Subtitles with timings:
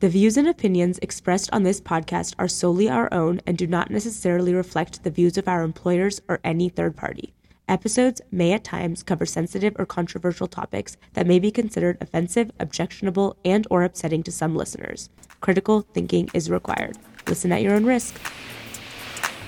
[0.00, 3.90] The views and opinions expressed on this podcast are solely our own and do not
[3.90, 7.34] necessarily reflect the views of our employers or any third party.
[7.68, 13.36] Episodes may at times cover sensitive or controversial topics that may be considered offensive, objectionable,
[13.44, 15.10] and or upsetting to some listeners.
[15.42, 16.96] Critical thinking is required.
[17.26, 18.18] Listen at your own risk.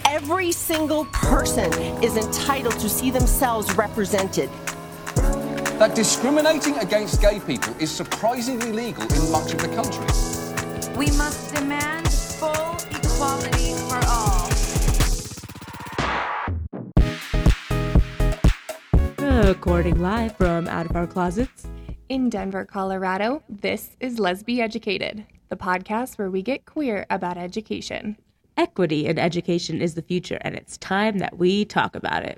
[0.04, 1.72] Every single person
[2.04, 4.50] is entitled to see themselves represented.
[5.78, 10.31] that discriminating against gay people is surprisingly legal in much of the country.
[10.96, 14.48] We must demand full equality for all.
[19.46, 21.66] Recording live from out of our closets.
[22.10, 28.18] In Denver, Colorado, this is Lesbi Educated, the podcast where we get queer about education.
[28.58, 32.36] Equity in education is the future, and it's time that we talk about it.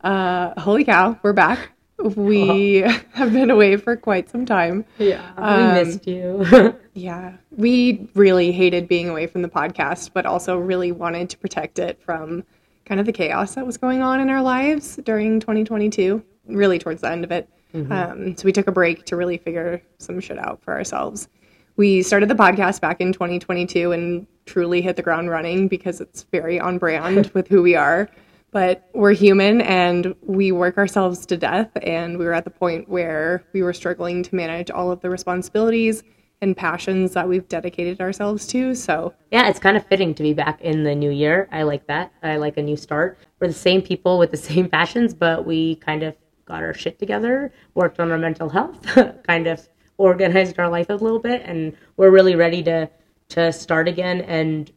[0.00, 1.77] Uh, holy cow, we're back.
[1.98, 2.76] We
[3.12, 4.84] have been away for quite some time.
[4.98, 6.74] Yeah, Um, we missed you.
[6.94, 11.78] Yeah, we really hated being away from the podcast, but also really wanted to protect
[11.78, 12.42] it from
[12.86, 17.02] kind of the chaos that was going on in our lives during 2022, really towards
[17.02, 17.48] the end of it.
[17.92, 21.28] Um, so we took a break to really figure some shit out for ourselves.
[21.76, 26.24] We started the podcast back in 2022 and truly hit the ground running because it's
[26.32, 28.08] very on brand with who we are.
[28.50, 31.70] But we're human and we work ourselves to death.
[31.82, 35.10] And we were at the point where we were struggling to manage all of the
[35.10, 36.02] responsibilities
[36.40, 38.74] and passions that we've dedicated ourselves to.
[38.74, 41.48] So Yeah, it's kind of fitting to be back in the new year.
[41.52, 42.12] I like that.
[42.22, 43.18] I like a new start.
[43.40, 46.98] We're the same people with the same passions, but we kind of got our shit
[46.98, 48.80] together, worked on our mental health,
[49.26, 49.68] kind of
[49.98, 52.88] organized our life a little bit, and we're really ready to
[53.28, 54.72] to start again and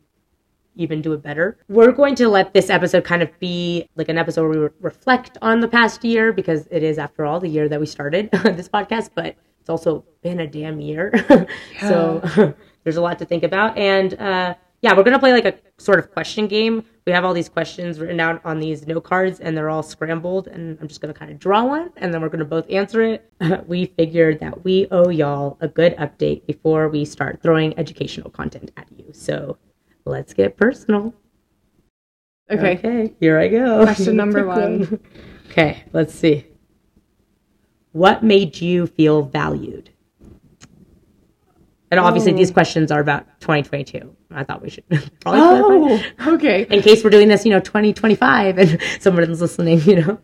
[0.76, 1.58] even do it better.
[1.68, 4.70] We're going to let this episode kind of be like an episode where we re-
[4.80, 8.30] reflect on the past year because it is, after all, the year that we started
[8.44, 11.14] this podcast, but it's also been a damn year.
[11.80, 13.78] so there's a lot to think about.
[13.78, 16.84] And uh, yeah, we're going to play like a sort of question game.
[17.06, 20.48] We have all these questions written out on these note cards and they're all scrambled.
[20.48, 22.70] And I'm just going to kind of draw one and then we're going to both
[22.70, 23.30] answer it.
[23.68, 28.72] we figured that we owe y'all a good update before we start throwing educational content
[28.78, 29.06] at you.
[29.14, 29.58] So
[30.06, 31.14] let's get personal.
[32.50, 33.84] okay, Okay, here I go.
[33.84, 35.00] Question number one.
[35.50, 36.46] Okay, let's see.
[37.94, 39.90] What made you feel valued?
[41.92, 44.16] And obviously, these questions are about 2022.
[44.34, 46.10] I thought we should probably clarify.
[46.20, 46.66] oh, okay.
[46.70, 50.18] In case we're doing this, you know, 2025 and someone's listening, you know.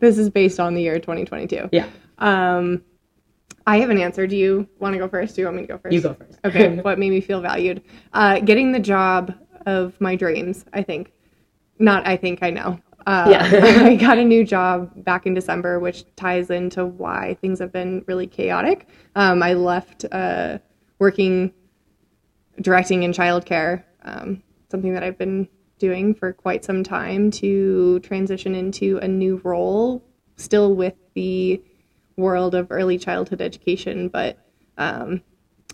[0.00, 1.68] This is based on the year 2022.
[1.72, 1.86] Yeah,
[2.16, 2.82] Um,
[3.66, 4.26] I have an answer.
[4.26, 5.34] Do you want to go first?
[5.34, 5.94] Do you want me to go first?
[5.94, 6.38] you go first.
[6.44, 6.76] Okay.
[6.82, 7.82] what made me feel valued?
[8.12, 9.34] Uh, getting the job
[9.66, 10.64] of my dreams.
[10.72, 11.12] I think.
[11.78, 12.06] Not.
[12.06, 12.42] I think.
[12.42, 12.78] I know.
[13.06, 13.50] Uh, Yeah.
[13.84, 18.04] I got a new job back in December, which ties into why things have been
[18.06, 18.88] really chaotic.
[19.16, 20.58] Um, I left uh,
[20.98, 21.52] working
[22.60, 25.48] directing in childcare, um, something that I've been
[25.78, 30.04] doing for quite some time, to transition into a new role,
[30.36, 31.62] still with the
[32.16, 34.38] world of early childhood education, but
[34.78, 35.22] um,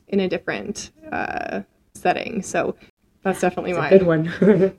[0.08, 1.62] in a different uh,
[1.94, 2.42] setting.
[2.42, 2.76] So
[3.22, 3.90] that's definitely mine.
[3.90, 4.26] Good one.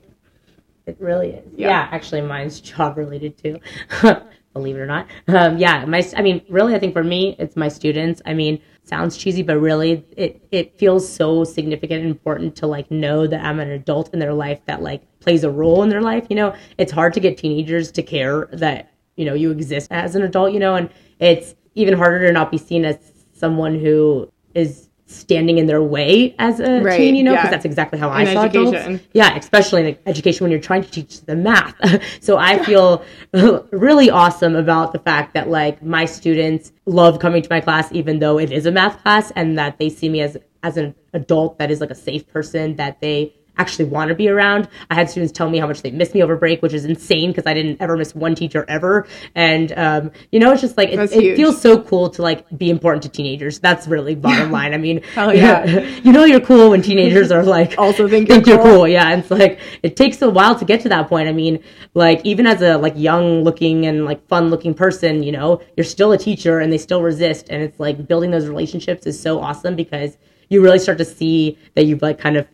[0.86, 1.48] it really is.
[1.56, 1.68] Yeah.
[1.68, 1.88] Yeah.
[1.90, 3.60] actually, mine's job related too.
[4.52, 5.06] Believe it or not.
[5.28, 6.06] Um, yeah, my.
[6.14, 8.20] I mean, really, I think for me, it's my students.
[8.26, 12.90] I mean, sounds cheesy, but really, it it feels so significant and important to like
[12.90, 16.02] know that I'm an adult in their life that like plays a role in their
[16.02, 16.26] life.
[16.28, 20.16] You know, it's hard to get teenagers to care that you know you exist as
[20.16, 20.52] an adult.
[20.52, 20.90] You know, and
[21.22, 22.98] it's even harder to not be seen as
[23.32, 27.14] someone who is standing in their way as a Right, teen.
[27.14, 27.50] You know, because yeah.
[27.50, 29.02] that's exactly how I In saw adults.
[29.12, 31.74] Yeah, especially in education when you're trying to teach the math.
[32.20, 33.04] so I feel
[33.70, 38.18] really awesome about the fact that like my students love coming to my class even
[38.18, 41.58] though it is a math class and that they see me as as an adult
[41.58, 44.68] that is like a safe person that they actually want to be around.
[44.90, 47.30] I had students tell me how much they miss me over break, which is insane
[47.30, 49.06] because I didn't ever miss one teacher ever.
[49.34, 52.70] And um, you know, it's just like it, it feels so cool to like be
[52.70, 53.58] important to teenagers.
[53.58, 54.74] That's really bottom line.
[54.74, 55.64] I mean, Hell yeah.
[56.02, 58.76] you know you're cool when teenagers are like Also think think you're you're cool.
[58.78, 58.88] cool.
[58.88, 61.28] Yeah, it's like it takes a while to get to that point.
[61.28, 61.62] I mean,
[61.94, 65.84] like even as a like young looking and like fun looking person, you know, you're
[65.84, 67.48] still a teacher and they still resist.
[67.50, 70.16] And it's like building those relationships is so awesome because
[70.48, 72.46] you really start to see that you've like kind of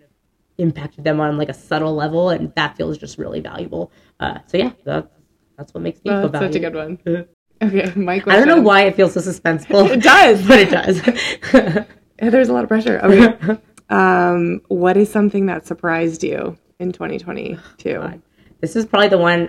[0.59, 3.91] impacted them on like a subtle level, and that feels just really valuable.
[4.21, 5.11] Uh, so yeah, that,
[5.57, 6.99] that's what makes me Oh, feel that's such a good one.
[7.61, 9.91] Okay, my I don't know why it feels so suspenseful.
[9.95, 10.47] It does.
[10.47, 11.03] but it does.
[12.19, 13.01] There's a lot of pressure.
[13.03, 13.59] Okay.
[13.91, 18.21] um, what is something that surprised you in 2022?
[18.61, 19.49] this is probably the one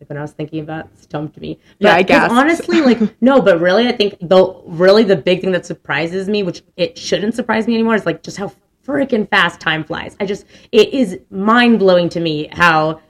[0.00, 1.58] Like when I was thinking about stumped me.
[1.78, 2.30] Yeah, I guessed.
[2.30, 6.42] honestly, like no, but really, I think the really the big thing that surprises me,
[6.42, 8.52] which it shouldn't surprise me anymore, is like just how
[8.88, 10.16] freaking fast time flies.
[10.18, 13.00] I just it is mind blowing to me how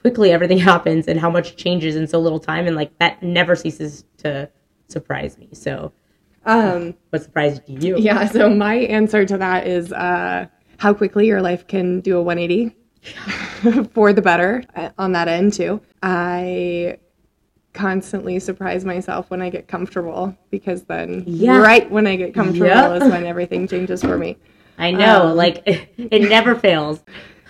[0.00, 3.54] quickly everything happens and how much changes in so little time, and like that never
[3.54, 4.48] ceases to
[4.88, 5.48] surprise me.
[5.52, 5.92] So,
[6.46, 7.98] Um, what surprised you?
[7.98, 10.46] yeah, so my answer to that is uh,
[10.78, 12.74] how quickly your life can do a 180
[13.92, 15.80] for the better uh, on that end, too.
[16.02, 16.98] I
[17.72, 21.60] constantly surprise myself when I get comfortable because then, Yeah.
[21.60, 23.02] right when I get comfortable, Yep.
[23.02, 24.36] is when everything changes for me.
[24.80, 27.02] I know, Um, like it never fails.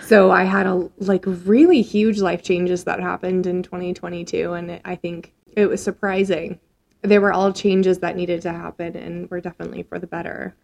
[0.07, 4.97] So I had a like really huge life changes that happened in 2022, and I
[4.97, 6.59] think it was surprising.
[7.03, 10.55] They were all changes that needed to happen, and were definitely for the better.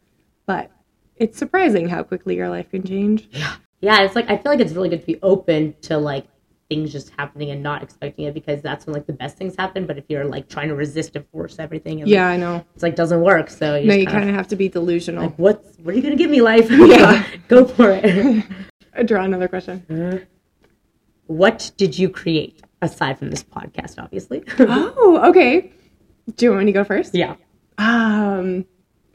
[0.46, 0.70] But
[1.16, 3.28] it's surprising how quickly your life can change.
[3.30, 3.56] Yeah.
[3.80, 6.26] Yeah, it's like I feel like it's really good to be open to like
[6.68, 9.86] things just happening and not expecting it because that's when like the best things happen.
[9.86, 12.64] But if you're like trying to resist and force everything, and, like, Yeah, I know.
[12.74, 13.50] it's like doesn't work.
[13.50, 15.24] So you No, you kinda- have to be delusional.
[15.24, 16.68] like what's what are you gonna give me, life?
[16.70, 17.24] Yeah.
[17.48, 18.44] go for it.
[18.94, 20.26] I Draw another question.
[21.26, 23.94] what did you create aside from this podcast?
[24.02, 25.72] Obviously, oh, okay.
[26.36, 27.14] Do you want me to go first?
[27.14, 27.36] yeah,
[27.78, 28.64] Um,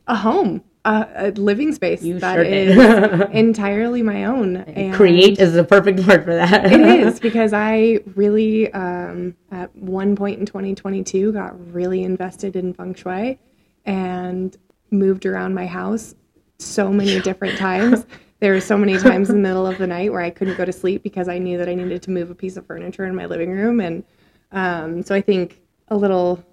[0.08, 4.58] a home, a, a living space You that sure is entirely my own.
[4.58, 6.72] And create is the perfect word for that.
[6.72, 12.74] it is because I really, um, at one point in 2022, got really invested in
[12.74, 13.40] feng shui
[13.86, 14.58] and
[14.90, 16.16] moved around my house
[16.58, 18.06] so many different times.
[18.40, 20.66] There were so many times in the middle of the night where I couldn't go
[20.66, 23.16] to sleep because I knew that I needed to move a piece of furniture in
[23.16, 23.80] my living room.
[23.80, 24.04] And
[24.52, 26.44] um, so I think a little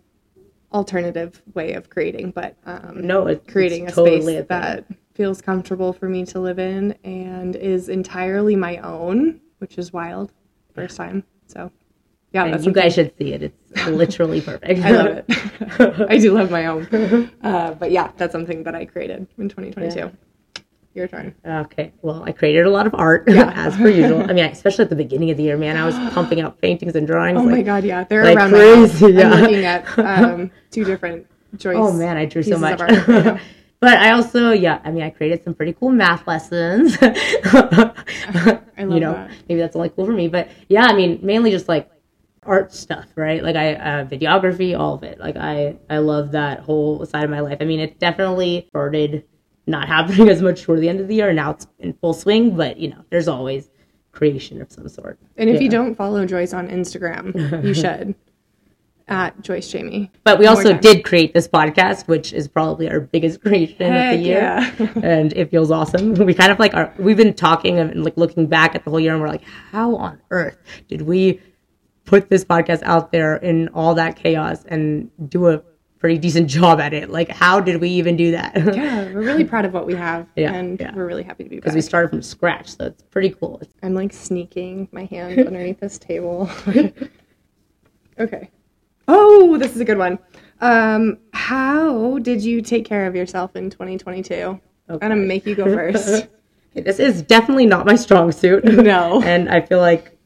[0.72, 4.84] alternative way of creating, but um, No, it's creating a totally space a that
[5.14, 10.32] feels comfortable for me to live in and is entirely my own, which is wild.
[10.74, 11.24] First time.
[11.46, 11.72] So,
[12.32, 13.42] yeah, And that's you guys should see it.
[13.42, 14.80] It's literally perfect.
[14.80, 16.06] I love it.
[16.10, 17.30] I do love my own.
[17.42, 20.12] Uh, but yeah, that's something that I created in 2022.
[20.94, 21.34] Your turn.
[21.46, 21.92] Okay.
[22.02, 23.52] Well, I created a lot of art yeah.
[23.56, 24.22] as per usual.
[24.22, 26.94] I mean, especially at the beginning of the year, man, I was pumping out paintings
[26.96, 27.38] and drawings.
[27.40, 29.30] Oh like, my god, yeah, they're like around crazy, yeah.
[29.30, 31.26] I'm looking at um, two different
[31.56, 31.76] Joyce.
[31.78, 32.80] Oh man, I drew so much.
[32.80, 32.90] art
[33.80, 36.96] but I also, yeah, I mean, I created some pretty cool math lessons.
[37.02, 37.94] I
[38.78, 39.30] love you know, that.
[39.48, 41.90] maybe that's only cool for me, but yeah, I mean, mainly just like
[42.42, 43.42] art stuff, right?
[43.42, 45.18] Like I, uh, videography, all of it.
[45.18, 47.58] Like I, I love that whole side of my life.
[47.60, 49.24] I mean, it definitely started
[49.66, 52.14] not happening as much toward the end of the year, and now it's in full
[52.14, 52.56] swing.
[52.56, 53.70] But you know, there's always
[54.12, 55.18] creation of some sort.
[55.36, 58.14] And if you don't follow Joyce on Instagram, you should.
[59.08, 60.10] At Joyce Jamie.
[60.24, 60.80] But we also time.
[60.80, 64.38] did create this podcast, which is probably our biggest creation of the year,
[64.78, 64.92] yeah.
[65.02, 66.14] and it feels awesome.
[66.14, 66.92] We kind of like are.
[66.98, 69.96] We've been talking and like looking back at the whole year, and we're like, how
[69.96, 70.58] on earth
[70.88, 71.40] did we
[72.04, 75.62] put this podcast out there in all that chaos and do a
[75.98, 77.10] pretty decent job at it?
[77.10, 78.54] Like, how did we even do that?
[78.56, 80.94] Yeah, we're really proud of what we have, Yeah, and yeah.
[80.94, 83.60] we're really happy to be Because we started from scratch, so it's pretty cool.
[83.82, 86.48] I'm like sneaking my hand underneath this table.
[88.20, 88.50] okay.
[89.08, 90.18] Oh, this is a good one.
[90.60, 94.60] Um, how did you take care of yourself in 2022?
[94.88, 96.28] I'm gonna make you go first.
[96.74, 98.64] this is definitely not my strong suit.
[98.84, 99.22] No.
[99.22, 100.16] and I feel like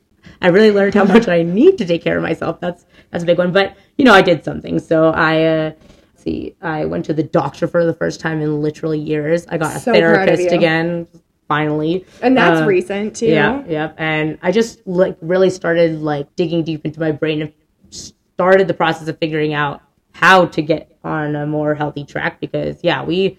[0.41, 2.61] I really learned how much I need to take care of myself.
[2.61, 3.53] That's that's a big one.
[3.53, 4.79] But you know, I did something.
[4.79, 5.73] So I uh,
[6.17, 9.47] see, I went to the doctor for the first time in literally years.
[9.49, 11.07] I got a So therapist again.
[11.49, 13.27] Finally, and that's Uh, recent too.
[13.27, 13.93] yeah, yeah.
[13.99, 17.53] And I just like really started like digging deep into my brain and
[18.35, 22.79] started the process of figuring out how to get on a more healthy track because
[22.83, 23.39] yeah, we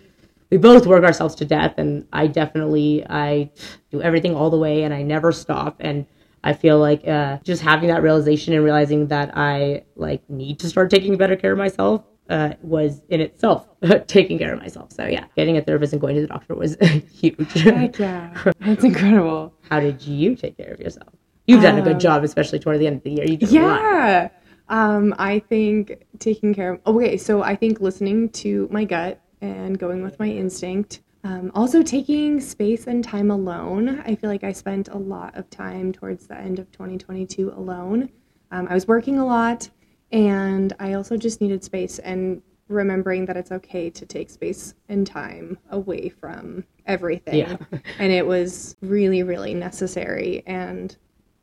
[0.49, 3.51] we both work ourselves to death and I definitely I
[3.91, 6.05] do everything all the way and I never stop and
[6.43, 10.69] I feel like uh, just having that realization and realizing that I like need to
[10.69, 13.67] start taking better care of myself uh, was in itself
[14.07, 14.91] taking care of myself.
[14.91, 16.75] So yeah, getting a therapist and going to the doctor was
[17.11, 17.53] huge.
[17.53, 19.53] Heck yeah, that's incredible.
[19.69, 21.09] How did you take care of yourself?
[21.47, 23.25] You've done a good job, especially toward the end of the year.
[23.25, 23.49] You did.
[23.49, 24.29] Yeah.
[24.69, 29.77] Um, I think taking care of okay, so I think listening to my gut and
[29.77, 31.01] going with my instinct.
[31.25, 34.01] Um, also taking space and time alone.
[34.05, 38.09] I feel like I spent a lot of time towards the end of 2022 alone.
[38.51, 39.69] Um, I was working a lot
[40.11, 45.07] and I also just needed space and remembering that it's okay to take space and
[45.07, 47.35] time away from everything.
[47.35, 47.57] Yeah.
[47.99, 50.43] and it was really, really necessary.
[50.45, 50.95] And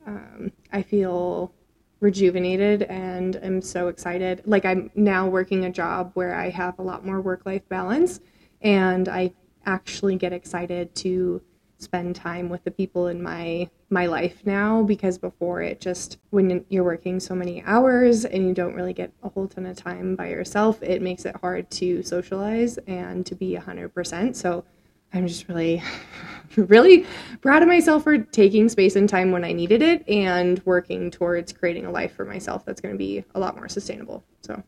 [0.06, 1.52] um, I feel
[2.00, 4.42] rejuvenated and I'm so excited.
[4.46, 8.20] Like I'm now working a job where I have a lot more work life balance
[8.62, 9.34] and I
[9.66, 11.42] actually get excited to
[11.78, 16.64] spend time with the people in my my life now because before it just when
[16.68, 20.14] you're working so many hours and you don't really get a whole ton of time
[20.14, 24.62] by yourself it makes it hard to socialize and to be 100% so
[25.12, 25.82] i'm just really
[26.56, 27.06] really
[27.40, 31.52] proud of myself for taking space and time when i needed it and working towards
[31.52, 34.62] creating a life for myself that's going to be a lot more sustainable so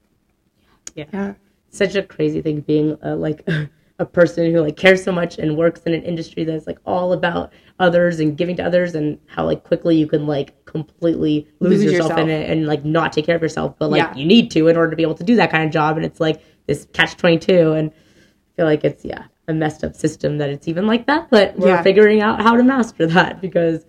[0.95, 1.05] Yeah.
[1.13, 1.35] yeah
[1.71, 3.47] Such a crazy thing being uh, like
[3.99, 7.13] a person who like cares so much and works in an industry that's like all
[7.13, 11.83] about others and giving to others and how like quickly you can like completely lose,
[11.85, 14.15] Lose yourself, in it and like not take care of yourself but like Yeah.
[14.17, 16.07] you need to in order to be able to do that kind of job and
[16.07, 20.39] it's like this catch 22 and I feel like it's yeah a messed up system
[20.39, 21.83] that it's even like that but we're Yeah.
[21.83, 23.85] figuring out how to master that because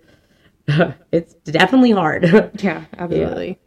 [1.12, 2.24] it's definitely hard.
[2.62, 3.58] Yeah absolutely.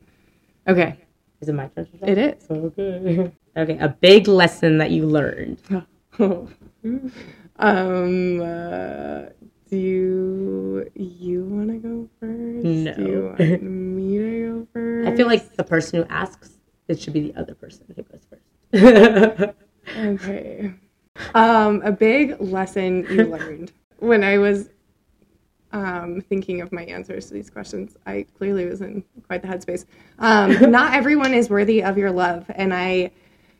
[0.67, 0.97] Okay.
[1.41, 2.45] Is it my turn it is.
[2.49, 3.31] Okay.
[3.55, 5.61] Okay a big lesson that you learned.
[7.59, 9.29] Um uh,
[9.69, 12.65] do you you want to go first?
[12.65, 12.93] No.
[12.93, 16.51] do you want me to go first I feel like the person who asks,
[16.87, 19.53] it should be the other person who goes first.
[19.97, 20.73] Okay.
[21.33, 24.69] Um, a big lesson you learned when I was
[25.71, 27.95] um, thinking of my answers to these questions.
[28.05, 29.85] I clearly was in quite the headspace.
[30.19, 33.11] Um, not everyone is worthy of your love, and I.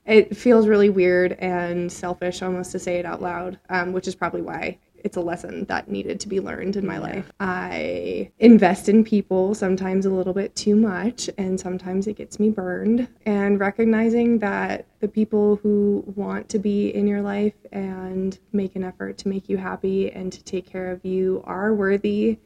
[0.05, 4.15] It feels really weird and selfish almost to say it out loud, um, which is
[4.15, 7.31] probably why it's a lesson that needed to be learned in my life.
[7.39, 12.49] I invest in people sometimes a little bit too much, and sometimes it gets me
[12.49, 13.07] burned.
[13.25, 18.83] And recognizing that the people who want to be in your life and make an
[18.83, 22.37] effort to make you happy and to take care of you are worthy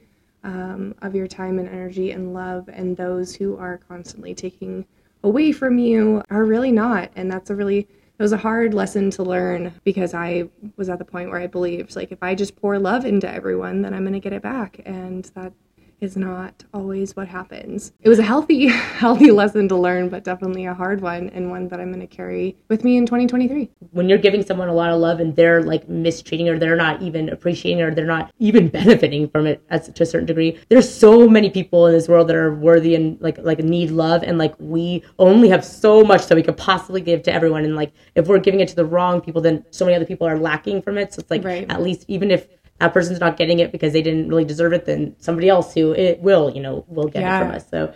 [0.44, 4.86] um, of your time and energy and love, and those who are constantly taking
[5.24, 7.10] away from you are really not.
[7.16, 7.88] And that's a really
[8.22, 10.48] it was a hard lesson to learn because I
[10.78, 13.82] was at the point where I believed like if I just pour love into everyone,
[13.82, 15.54] then I'm going to get it back, and that
[16.02, 17.94] is not always what happens.
[18.02, 18.68] It was a healthy,
[19.04, 22.08] healthy lesson to learn, but definitely a hard one and one that I'm going to
[22.08, 23.70] carry with me in 2023.
[23.92, 27.02] when you're giving someone a lot of love and they're like mistreating or they're not
[27.04, 30.92] even appreciating or they're not even benefiting from it as to a certain degree there's
[30.92, 34.38] so many people in this world that are worthy and like like need love and
[34.40, 37.92] like we only have so much that we could possibly give to everyone and like
[38.16, 40.82] if we're giving it to the wrong people then so many other people are lacking
[40.82, 41.70] from it so it's like Right.
[41.70, 42.48] at least even if
[42.82, 45.94] that person's not getting it because they didn't really deserve it then somebody else who
[45.94, 47.38] it will you know will get Yeah.
[47.40, 47.94] it from us so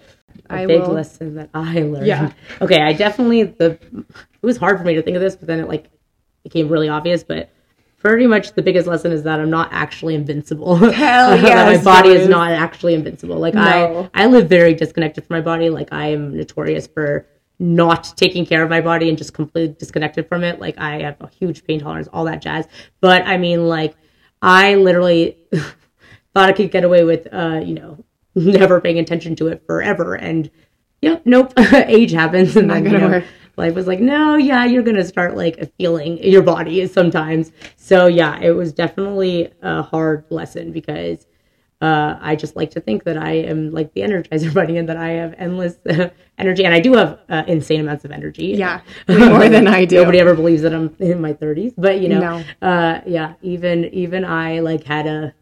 [0.50, 2.08] a I big will- lesson that I learned.
[2.08, 2.32] Yeah.
[2.62, 5.60] Okay, I definitely the it was hard for me to think of this, but then
[5.60, 5.90] it like
[6.44, 7.24] became really obvious.
[7.24, 7.50] But
[7.98, 10.76] pretty much the biggest lesson is that I'm not actually invincible.
[10.76, 11.66] Hell yeah.
[11.66, 13.38] my body is not actually invincible.
[13.40, 14.10] Like No.
[14.14, 15.70] I I live very disconnected from my body.
[15.70, 17.26] Like I am notorious for
[17.58, 20.60] not taking care of my body and just completely disconnected from it.
[20.60, 22.68] Like I have a huge pain tolerance, all that jazz.
[23.00, 23.96] But I mean, like
[24.42, 25.38] I literally
[26.34, 28.04] thought I could get away with, uh, you know,
[28.36, 30.16] never paying attention to it forever.
[30.16, 30.50] And
[31.02, 33.24] yep, nope, age happens, and then you know,
[33.58, 37.52] life was like, no, yeah, you're gonna start like feeling your body sometimes.
[37.78, 41.28] So yeah, it was definitely a hard lesson because.
[41.86, 44.98] Uh, I just like to think that I am like the Energizer Bunny and that
[44.98, 48.48] I have endless uh, energy, and I do have uh, insane amounts of energy.
[48.48, 49.98] Yeah, more than I do.
[49.98, 52.20] Nobody ever believes that I'm in my 30s, but you know,
[52.62, 52.68] No.
[52.68, 55.34] uh, yeah, even even I like had a,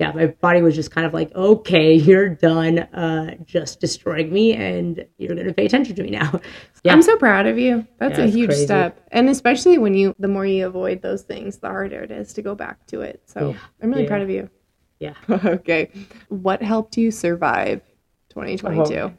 [0.00, 4.54] yeah, my body was just kind of like, okay, you're done, uh, just destroying me,
[4.54, 6.40] and you're gonna pay attention to me now.
[6.86, 7.86] Yeah, I'm so proud of you.
[7.98, 8.64] That's Yeah, a huge crazy.
[8.66, 9.00] step.
[9.10, 12.42] And especially when you, the more you avoid those things, the harder it is to
[12.42, 13.22] go back to it.
[13.24, 13.56] So Yeah.
[13.82, 14.50] I'm really proud of you.
[14.98, 15.14] Yeah.
[15.30, 15.90] okay.
[16.28, 17.82] What helped you survive
[18.30, 18.94] 2022?
[18.94, 19.12] Oh.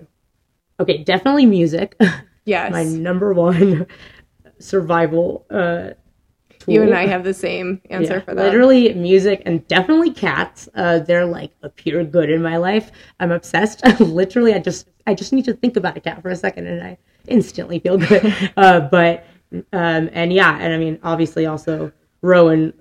[0.80, 1.96] Okay, definitely music.
[2.48, 2.72] Yes.
[2.72, 3.88] my number one
[4.60, 5.94] survival uh,
[6.60, 6.74] tool.
[6.74, 8.46] you and I have the same answer Yeah, for that.
[8.46, 10.70] Literally music and definitely cats.
[10.76, 12.92] Uh, they're like a pure good in my life.
[13.20, 13.84] I'm obsessed.
[14.00, 16.84] literally, I just I just need to think about a cat for a second and
[16.84, 18.52] I instantly feel good.
[18.58, 19.26] uh, but
[19.74, 21.92] um, and yeah, and I mean obviously also
[22.22, 22.74] Rowan.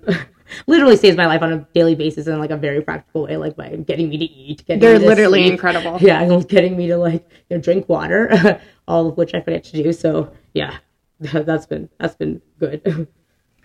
[0.67, 3.55] Literally saves my life on a daily basis in like a very practical way, like
[3.55, 4.65] by getting me to eat.
[4.65, 5.53] Getting They're me to literally sleep.
[5.53, 5.97] incredible.
[6.01, 9.63] Yeah, and getting me to like you know, drink water, all of which I forget
[9.65, 9.93] to do.
[9.93, 10.77] So yeah,
[11.19, 13.07] that's been that's been good.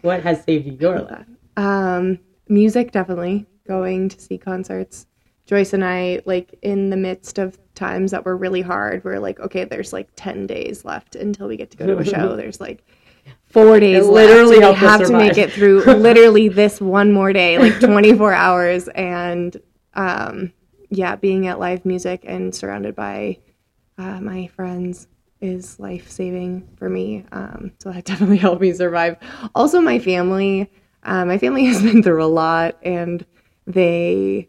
[0.02, 1.26] what has saved your life?
[1.56, 2.18] Um,
[2.48, 5.06] music definitely going to see concerts.
[5.46, 9.40] Joyce and I, like in the midst of times that were really hard, we're like,
[9.40, 12.36] okay, there's like ten days left until we get to go to a show.
[12.36, 12.84] There's like
[13.50, 14.80] four days It literally left.
[14.80, 19.56] We have to make it through literally this one more day, like 24 hours, and
[19.94, 20.52] um,
[20.90, 23.38] yeah, being at live music and surrounded by
[23.98, 25.08] uh, my friends
[25.40, 27.24] is life saving for me.
[27.32, 29.16] Um, so that definitely helped me survive.
[29.54, 30.70] Also, my family.
[31.02, 33.24] Uh, my family has been through a lot, and
[33.66, 34.48] They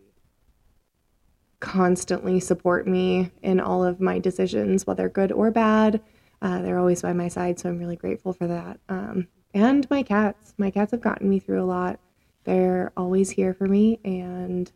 [1.59, 6.01] constantly support me in all of my decisions, whether good or bad.
[6.41, 8.79] Uh, they're always by my side, so I'm really grateful for that.
[8.89, 10.53] Um, and my cats.
[10.57, 11.99] My cats have gotten me through a lot.
[12.43, 14.71] They're always here for me, and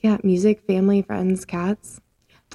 [0.00, 2.00] yeah, music, family, friends, cats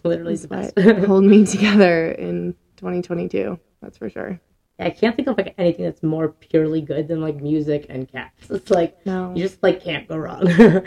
[0.03, 0.79] Literally the best.
[1.05, 3.59] hold me together in 2022.
[3.81, 4.39] That's for sure.
[4.77, 8.49] I can't think of like anything that's more purely good than like music and cats.
[8.49, 9.31] It's like No.
[9.33, 10.47] you just like can't go wrong.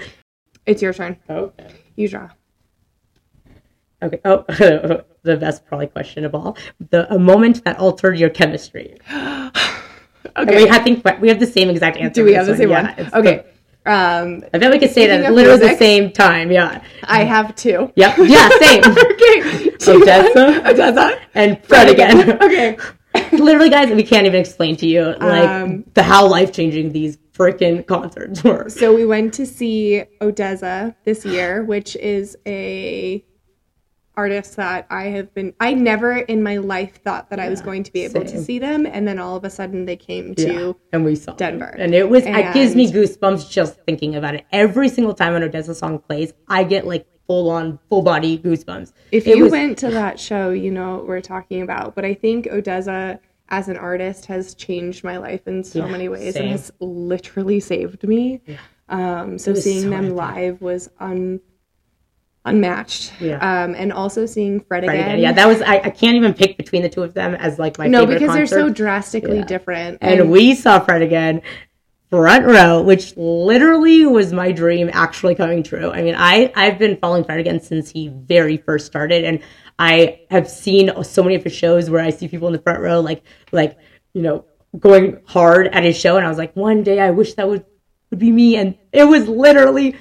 [0.67, 1.17] It's your turn.
[1.31, 1.71] okay.
[1.97, 2.29] You draw.
[4.03, 4.21] Okay.
[4.25, 4.45] Oh,
[5.23, 6.57] the best probably question of all:
[6.91, 8.97] the a moment that altered your chemistry.
[10.37, 10.65] Okay.
[10.65, 12.21] We, I think we have the same exact answer.
[12.21, 12.95] Do we have the same Yeah, one?
[12.99, 13.45] it's Okay.
[13.87, 16.51] Um, I bet we could say that literally at the same time.
[16.53, 16.83] Yeah.
[17.05, 17.91] I have two.
[17.97, 18.19] Yep.
[18.19, 18.49] Yeah.
[18.59, 18.83] Same.
[18.85, 19.71] okay.
[19.79, 21.19] ODESZA ODESZA.
[21.35, 22.43] and Fred again.
[22.43, 22.77] okay.
[23.33, 27.17] literally, guys, we can't even explain to you like Um, the how life changing these
[27.33, 28.69] freaking concerts were.
[28.69, 33.25] So we went to see ODESZA this year, which is a
[34.19, 37.83] artist that I have been I never in my life thought that I was going
[37.85, 40.53] to be able to see them and then all of a sudden they came to
[40.53, 41.59] Yeah, and we saw them.
[41.59, 41.75] Denver.
[41.79, 44.45] and it was it gives me goosebumps just thinking about it.
[44.53, 48.93] Every single time an ODESZA song plays, I get like full on full body goosebumps.
[49.13, 51.95] If It you was- went to that show, you know what we're talking about.
[51.95, 53.21] But I think ODESZA
[53.51, 56.43] as an artist has changed my life in so Yeah, many ways same.
[56.45, 58.41] and has literally saved me.
[58.89, 61.41] Um, so seeing so them live was un
[62.49, 63.13] unmatched.
[63.21, 63.37] Yeah.
[63.37, 65.09] Um, and also seeing Fred, Fred again.
[65.11, 65.19] again.
[65.21, 67.79] Yeah, that was I, I can't even pick between the two of them as like
[67.79, 69.45] my no, because they're so drastically Yeah.
[69.45, 69.99] different.
[70.01, 71.43] and we saw Fred again
[72.11, 75.91] front row, which literally was my dream actually coming true.
[75.91, 79.41] I mean, I I've been following Fred again since he very first started, and
[79.79, 82.81] I have seen so many of his shows where I see people in the front
[82.81, 83.77] row, like like
[84.15, 84.45] you know
[84.79, 87.65] going hard at his show, and I was like, one day I wish that would
[88.11, 89.95] would be me, and it was literally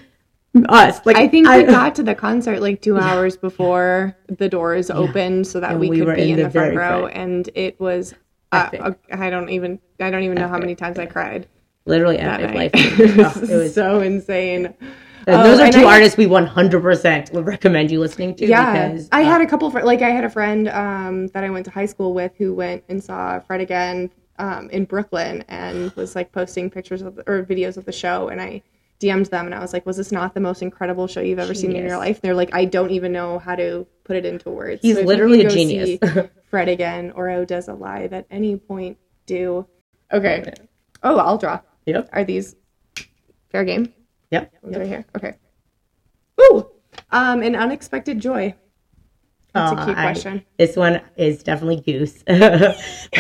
[0.66, 1.06] us.
[1.06, 5.48] Like I think we got to the concert like two hours before the doors opened,
[5.48, 7.14] so that And we, we could be in in the the front row, front.
[7.16, 8.14] and it was.
[8.52, 9.80] Uh, uh, I don't even.
[10.00, 11.48] I don't even know how many times I cried
[11.86, 12.72] literally epic life.
[12.76, 14.74] it, Oh, was it was so insane.
[15.28, 18.46] And those Oh, are two I- artists we 100% would recommend you listening to.
[18.48, 19.70] Yeah, because, I uh, had a couple.
[19.70, 22.54] Fr- like I had a friend um, that I went to high school with who
[22.54, 27.30] went and saw Fred again um, in Brooklyn and was like posting pictures of the,
[27.30, 28.62] or videos of the show, and I
[29.00, 31.54] DM'd them and I was like, "Was this not the most incredible show you've ever
[31.54, 32.00] seen in your Genius.
[32.00, 35.04] life?" They're like, "I don't even know how to put it into words." He's you
[35.04, 35.88] literally a genius.
[35.88, 36.00] see
[36.50, 39.68] Fred again or ODESZA live at any point, do
[40.12, 40.52] okay.
[41.04, 41.60] Oh, I'll draw.
[41.86, 42.10] Yep.
[42.12, 42.56] Are these
[43.52, 43.94] fair game?
[44.32, 44.54] Yep.
[44.64, 45.06] One's right here.
[45.16, 45.34] Okay.
[46.42, 46.68] Ooh,
[47.12, 48.54] um, an unexpected joy.
[49.54, 50.46] That's a cute I- question.
[50.58, 52.76] this one is definitely Goose, my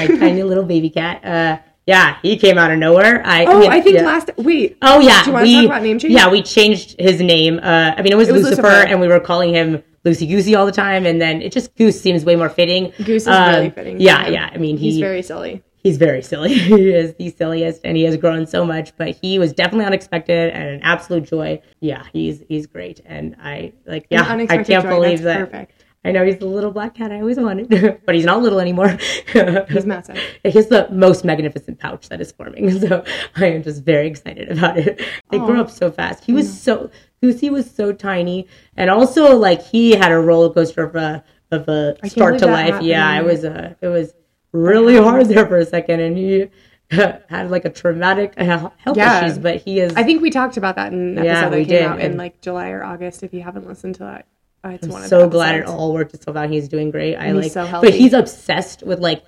[0.08, 1.24] tiny little baby cat.
[1.26, 1.58] Uh,
[1.88, 3.22] yeah, he came out of nowhere.
[3.26, 4.06] I, Oh, mean, I think yeah.
[4.06, 4.78] last wait.
[4.82, 6.14] Oh yeah, Do you want we to talk about name change?
[6.14, 7.60] yeah we changed his name.
[7.64, 8.88] Uh, I mean, it was, It was Lucifer, Lucifer.
[8.88, 12.00] and we were calling him Lucy Goosey all the time, and then it just Goose
[12.00, 12.94] seems way more fitting.
[13.04, 14.00] Goose is Um, really fitting.
[14.00, 14.50] Yeah, yeah.
[14.54, 15.64] I mean, he, he's very silly.
[15.84, 16.54] he's very silly.
[16.54, 18.96] he is the silliest, and he has grown so much.
[18.98, 21.62] But he was definitely unexpected and an absolute joy.
[21.80, 24.08] Yeah, he's he's great, and I like.
[24.10, 25.50] Yeah, I can't joy, believe that.
[25.52, 25.77] perfect.
[26.08, 28.98] I know he's the little black cat I always wanted, but he's not little anymore.
[29.70, 30.18] He's massive.
[30.44, 33.04] He has the most magnificent pouch that is forming, so
[33.36, 35.02] I am just very excited about it.
[35.30, 36.24] They grew up so fast.
[36.24, 36.90] He was so
[37.22, 41.68] Goosey was so tiny, and also like he had a roller coaster of a of
[41.68, 42.72] a start to life.
[42.74, 42.88] happened.
[42.88, 44.14] Yeah, it was uh, it was
[44.54, 46.48] really hard there for a second, and he
[46.90, 48.44] had like a traumatic uh,
[48.78, 49.26] health Yeah.
[49.26, 49.38] issues.
[49.40, 51.70] But he is I think we talked about that in an Yeah, episode we that
[51.70, 53.24] came did, out in and- like July or August.
[53.24, 54.26] If you haven't listened to that,
[54.64, 56.50] uh, it's one so glad it all worked itself out.
[56.50, 57.16] He's doing great.
[57.16, 59.24] I he's like, so but he's obsessed with like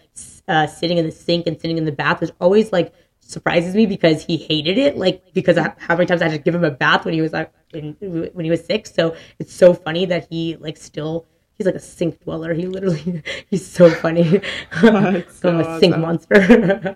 [0.48, 3.86] uh, sitting in the sink and sitting in the bath, which always like surprises me
[3.86, 4.98] because he hated it.
[4.98, 7.22] Like because I, how many times I had to give him a bath when he
[7.22, 8.88] was like in, when he was sick.
[8.88, 11.28] So it's so funny that he like still.
[11.54, 12.54] He's like a sink dweller.
[12.54, 14.42] He literally, he's so funny.
[14.72, 16.96] I'm so a sink monster.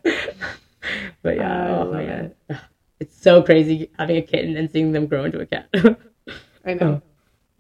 [1.22, 2.62] but yeah, I oh my god,
[3.00, 5.68] it's so crazy having a kitten and seeing them grow into a cat.
[6.66, 7.02] I know.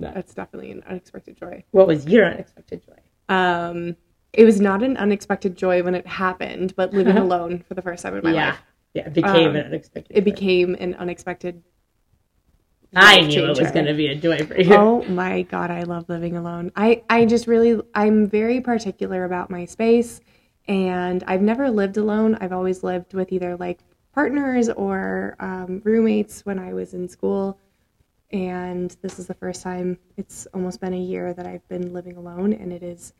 [0.03, 0.11] No.
[0.13, 1.63] That's definitely an unexpected joy.
[1.71, 3.33] what was your unexpected joy?
[3.33, 3.95] Um,
[4.33, 8.03] it was not an unexpected joy when it happened, but living alone for the first
[8.03, 8.59] time in my yeah, life,
[8.93, 10.15] yeah, it became Um, an unexpected.
[10.15, 10.25] it joy.
[10.25, 11.63] became an unexpected.
[12.95, 14.73] I life knew it was going to be a joy for you.
[14.75, 19.49] oh my god i love living alone i i just really i'm very particular about
[19.49, 20.21] my space
[20.67, 23.79] and i've never lived alone i've always lived with either like
[24.13, 27.57] partners or um, roommates when i was in school
[28.33, 32.17] and this is the first time it's almost been a year that i've been living
[32.17, 33.13] alone and it has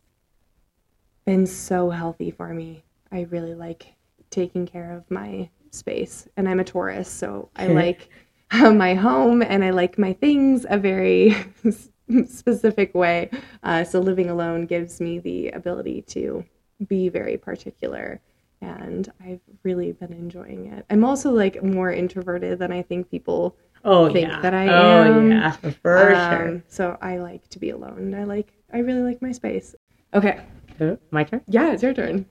[1.26, 3.94] been so healthy for me i really like
[4.30, 8.10] taking care of my space and i'm a taurus so i like
[8.54, 11.36] my home and I like my things a very
[12.28, 13.30] specific way.
[13.64, 16.46] Uh, so living alone gives me the ability to
[16.88, 18.22] be very particular
[18.62, 20.86] and I've really been enjoying it.
[20.90, 24.42] I'm also like more introverted than I think people Oh think yeah.
[24.42, 25.32] that I oh am.
[25.32, 26.48] yeah, for sure.
[26.50, 28.14] Um, So I like to be alone.
[28.16, 29.76] I like I really like my space.
[30.14, 30.40] Okay.
[30.80, 31.42] Uh, My turn.
[31.48, 32.26] Yeah, it's your turn.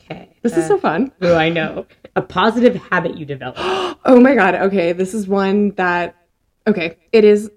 [0.00, 0.36] Okay.
[0.42, 1.12] This is so fun.
[1.20, 1.86] Oh, I know.
[2.16, 3.56] A positive habit you develop.
[4.04, 4.54] Oh my god.
[4.54, 6.14] Okay, this is one that
[6.66, 7.50] okay, it is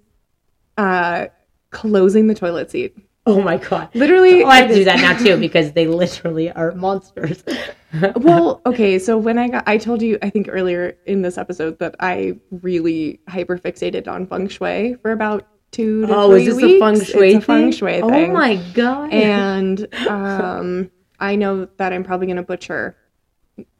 [0.77, 1.27] uh
[1.69, 2.97] closing the toilet seat.
[3.31, 3.89] Oh my god.
[3.93, 7.43] Literally Oh, I have to do that now too because they literally are monsters.
[8.15, 11.79] well, okay, so when I got I told you I think earlier in this episode
[11.79, 16.55] that I really hyper fixated on feng shui for about 2 to oh, is this
[16.55, 16.75] weeks.
[16.75, 17.71] a feng shui it's a feng thing?
[17.71, 19.11] shui Oh my god.
[19.13, 22.97] and um, I know that I'm probably going to butcher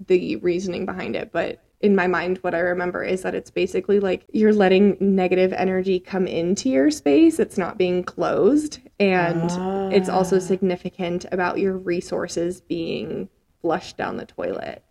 [0.08, 4.00] the reasoning behind it, but in my mind, what I remember is that it's basically
[4.00, 7.40] like you're letting negative energy come into your space.
[7.40, 8.80] It's not being closed.
[9.00, 13.30] And it's also significant about your resources being
[13.62, 14.84] flushed down the toilet.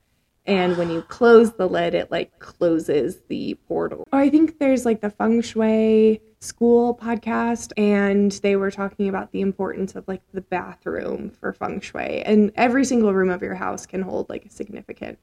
[0.47, 4.05] And when you close the lid, it like closes the portal.
[4.13, 9.31] Oh, I think there's like the feng shui school podcast, and they were talking about
[9.31, 12.23] the importance of like the bathroom for feng shui.
[12.23, 15.19] And every single room of your house can hold like a significant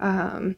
[0.00, 0.56] um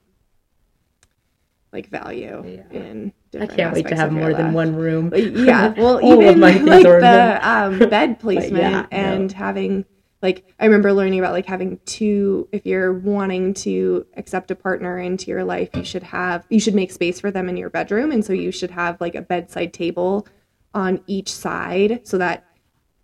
[1.73, 5.13] like value in I can't wait to have of your more than one room.
[5.15, 9.85] Yeah, well, even my like the um, bed placement yeah, and having
[10.21, 12.49] like I remember learning about like having two.
[12.51, 16.75] If you're wanting to accept a partner into your life, you should have you should
[16.75, 19.73] make space for them in your bedroom, and so you should have like a bedside
[19.73, 20.27] table
[20.75, 22.47] on each side so that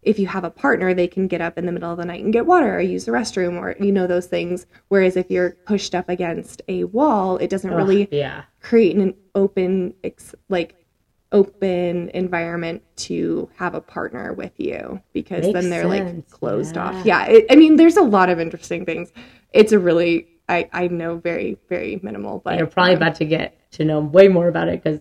[0.06, 2.22] if you have a partner, they can get up in the middle of the night
[2.22, 4.64] and get water or use the restroom or you know those things.
[4.88, 8.44] Whereas if you're pushed up against a wall, it doesn't really yeah.
[8.60, 9.94] create an open
[10.48, 10.76] like
[11.32, 16.84] open environment to have a partner with you because Makes then they're like closed yeah.
[16.84, 19.12] off yeah it, i mean there's a lot of interesting things
[19.52, 23.24] it's a really i i know very very minimal but You're probably um, about to
[23.24, 25.00] get to know way more about it because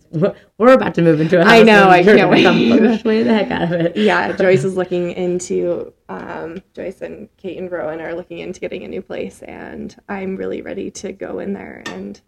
[0.58, 1.53] we're about to move into a house.
[1.53, 2.43] I know, I can't wait.
[2.43, 3.95] feng the heck out of it.
[3.97, 8.84] yeah joyce is looking into um joyce and kate and rowan are looking into getting
[8.84, 12.21] a new place and i'm really ready to go in there and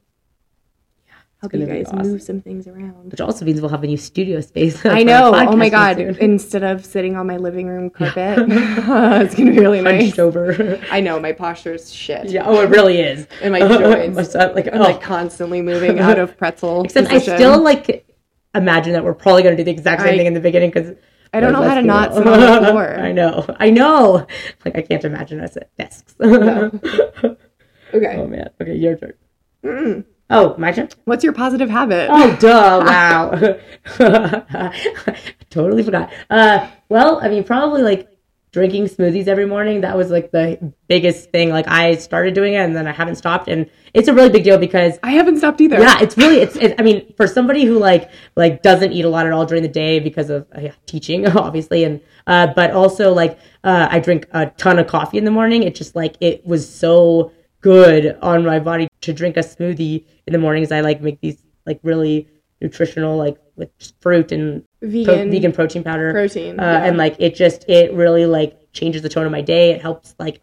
[1.42, 2.12] help you guys awesome.
[2.12, 4.86] move some things around Which also means we'll have a new studio space.
[4.86, 5.34] I know.
[5.48, 6.00] Oh my god!
[6.00, 10.18] Instead of sitting on my living room carpet, it's gonna be really nice.
[10.20, 10.80] Over.
[10.92, 12.30] I know my posture's shit.
[12.30, 12.44] yeah.
[12.46, 13.28] Oh, it really is.
[13.42, 14.36] And my joints.
[14.36, 14.84] Like, I'm oh.
[14.84, 16.84] like constantly moving out of pretzel.
[16.84, 18.06] Except I still like
[18.56, 20.72] imagine that we're probably going to do the exact same I- thing in the beginning
[20.72, 20.96] because
[21.34, 23.00] I don't know how to not sit on the floor.
[23.00, 24.28] I know, I know.
[24.66, 26.16] Like I can't imagine us at desks.
[27.94, 28.18] Okay.
[28.18, 28.50] oh man.
[28.60, 30.06] Okay, your turn.
[30.30, 30.90] Oh, my turn.
[31.06, 32.10] What's your positive habit?
[32.12, 33.58] Oh, duh!
[33.98, 34.72] Wow,
[35.50, 36.12] totally forgot.
[36.30, 38.10] Uh, well, I mean, probably like
[38.52, 39.82] drinking smoothies every morning.
[39.82, 41.50] That was like the biggest thing.
[41.50, 44.44] Like I started doing it, and then I haven't stopped, and it's a really big
[44.44, 45.80] deal because I haven't stopped either.
[45.80, 46.56] yeah, it's really it's.
[46.58, 49.64] It, I mean, for somebody who like like doesn't eat a lot at all during
[49.64, 54.00] the day because of uh, yeah, teaching, obviously, and uh, but also like uh, I
[54.00, 55.64] drink a ton of coffee in the morning.
[55.64, 60.34] It just like it was so good on my body to drink a smoothie in
[60.34, 60.72] the mornings.
[60.72, 62.28] I like make these like really
[62.62, 66.86] nutritional like with fruit and pro- Vegan vegan protein powder protein, uh, yeah.
[66.86, 69.72] and like it just it really like changes the tone of my day.
[69.72, 70.42] It helps like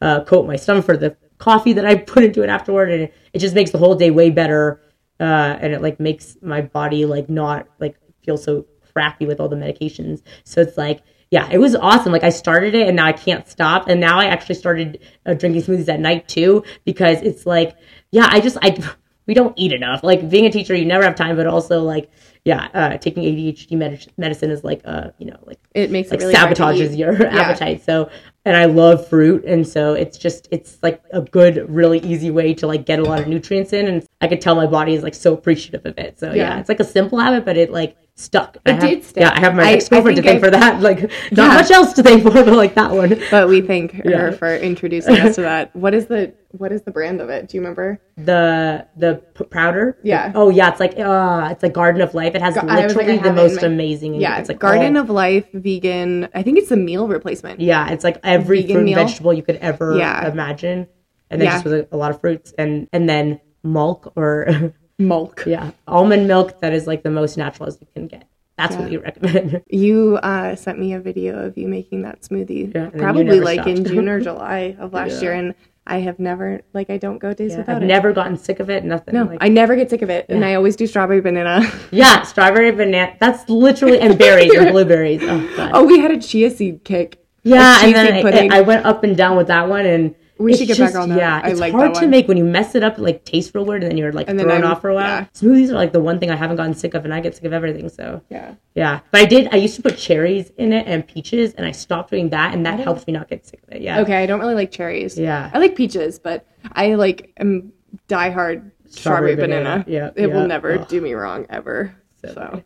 [0.00, 3.14] uh, coat my stomach for the coffee that I put into it afterward, and it,
[3.32, 4.80] it just makes the whole day way better.
[5.20, 9.48] Uh, and it like makes my body like not like feel so crappy with all
[9.48, 10.22] the medications.
[10.44, 12.12] So it's like, yeah, it was awesome.
[12.12, 13.88] Like I started it, and now I can't stop.
[13.88, 17.76] And now I actually started uh, drinking smoothies at night too because it's like,
[18.12, 18.78] yeah, I just I
[19.26, 20.04] we don't eat enough.
[20.04, 22.08] Like being a teacher, you never have time, but also like.
[22.44, 26.20] Yeah, uh, taking ADHD med- medicine is like, uh, you know, like It makes like
[26.20, 27.38] it really sabotages your Yeah.
[27.40, 27.84] appetite.
[27.84, 28.10] So,
[28.44, 32.52] and I love fruit, and so it's just it's like a good, really easy way
[32.54, 35.04] to like get a lot of nutrients in, and I could tell my body is
[35.04, 36.18] like so appreciative of it.
[36.18, 36.58] So yeah, Yeah.
[36.58, 38.58] it's like a simple habit, but it like stuck.
[38.66, 39.20] I It have- did stick.
[39.22, 40.80] Yeah, I have my I- ex girlfriend to I thank for that.
[40.82, 41.54] Like, not Yeah.
[41.54, 43.16] much else to thank for, but like that one.
[43.30, 44.30] But we thank her Yeah.
[44.32, 45.74] for introducing us to that.
[45.76, 47.48] What is the what is the brand of it?
[47.48, 47.98] Do you remember?
[48.18, 49.96] The the p- powder.
[50.02, 50.32] Yeah.
[50.34, 52.31] Oh yeah, it's like uh, it's like Garden of Life.
[52.34, 54.14] It has I was like, literally the most my- amazing.
[54.14, 56.28] Yeah, it's like Garden all- of Life vegan.
[56.34, 57.60] I think it's the meal replacement.
[57.60, 58.96] Yeah, it's like every Vegan fruit meal?
[58.96, 60.30] vegetable you could ever Yeah.
[60.30, 60.86] imagine,
[61.30, 61.52] and then Yeah.
[61.52, 65.44] just with a, a lot of fruits, and and then milk or Milk.
[65.46, 68.24] yeah, almond milk that is like the most natural as you can get.
[68.58, 69.62] That's what we recommend.
[69.70, 72.98] You uh, sent me a video of you making that smoothie, Yeah, and then you
[73.00, 73.84] probably like in.
[73.84, 75.20] June or July of last Yeah.
[75.22, 75.54] year, and
[75.86, 77.86] I have never like I don't go days Yeah, without I've it.
[77.86, 78.84] never gotten sick of it.
[78.84, 79.14] Nothing.
[79.14, 81.68] no, like, I never get sick of it, and I always do strawberry banana.
[81.90, 83.16] yeah, strawberry banana.
[83.18, 85.22] That's literally and berries and blueberries.
[85.24, 85.70] Oh god.
[85.74, 87.18] oh, we had a chia seed cake.
[87.42, 88.58] yeah, and then I.
[88.58, 91.08] I went up and down with that one, and We it's should get back on
[91.10, 91.18] that.
[91.18, 92.98] Yeah, I it's like hard to make when you mess it up.
[92.98, 95.04] It, like tastes real weird, and then you're like And thrown off for a while.
[95.04, 95.26] yeah.
[95.34, 97.44] Smoothies are like the one thing I haven't gotten sick of, and I get sick
[97.44, 97.88] of everything.
[97.88, 98.54] So Yeah.
[98.74, 99.48] yeah, but I did.
[99.52, 102.66] I used to put cherries in it and peaches, and I stopped doing that, and
[102.66, 103.82] that helps me not get sick of it.
[103.82, 104.00] Yeah.
[104.00, 105.18] Okay, I don't really like cherries.
[105.18, 105.50] Yeah.
[105.54, 107.72] I like peaches, but I like am
[108.08, 109.64] diehard strawberry, Strawberry banana.
[109.64, 109.84] banana.
[109.86, 110.34] Yeah, it yeah.
[110.34, 110.88] will never Ugh.
[110.88, 111.94] do me wrong ever.
[112.24, 112.64] So, good.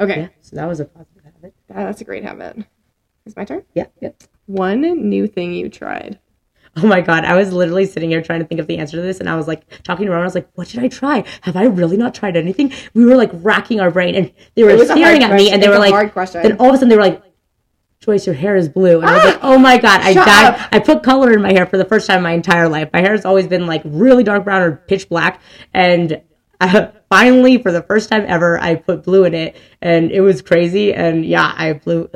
[0.00, 0.28] okay, Yeah.
[0.42, 1.54] So that was a positive habit.
[1.70, 2.64] Yeah, that's a great habit.
[3.26, 3.62] It's my turn.
[3.74, 3.86] Yeah.
[4.00, 4.10] Yeah.
[4.46, 6.18] One new thing you tried.
[6.82, 9.02] Oh my god, I was literally sitting here trying to think of the answer to
[9.02, 10.22] this, and I was like talking to Rowan.
[10.22, 11.24] I was like, "What did I try?
[11.42, 14.84] Have I really not tried anything?" We were like racking our brain, and they were
[14.84, 16.42] staring at me, and they were like, hard question.
[16.42, 17.22] Then all of a sudden, they were like,
[18.00, 20.54] "Joyce, your hair is blue," and I was like, "Oh my god, I died!
[20.54, 20.68] up.
[20.70, 22.90] I put color in my hair for the first time in my entire life.
[22.92, 25.40] My hair has always been like really dark brown or pitch black,
[25.74, 26.22] and."
[26.60, 30.42] Uh, finally, for the first time ever, I put blue in it, and it was
[30.42, 30.92] crazy.
[30.92, 32.10] And yeah, I have blue.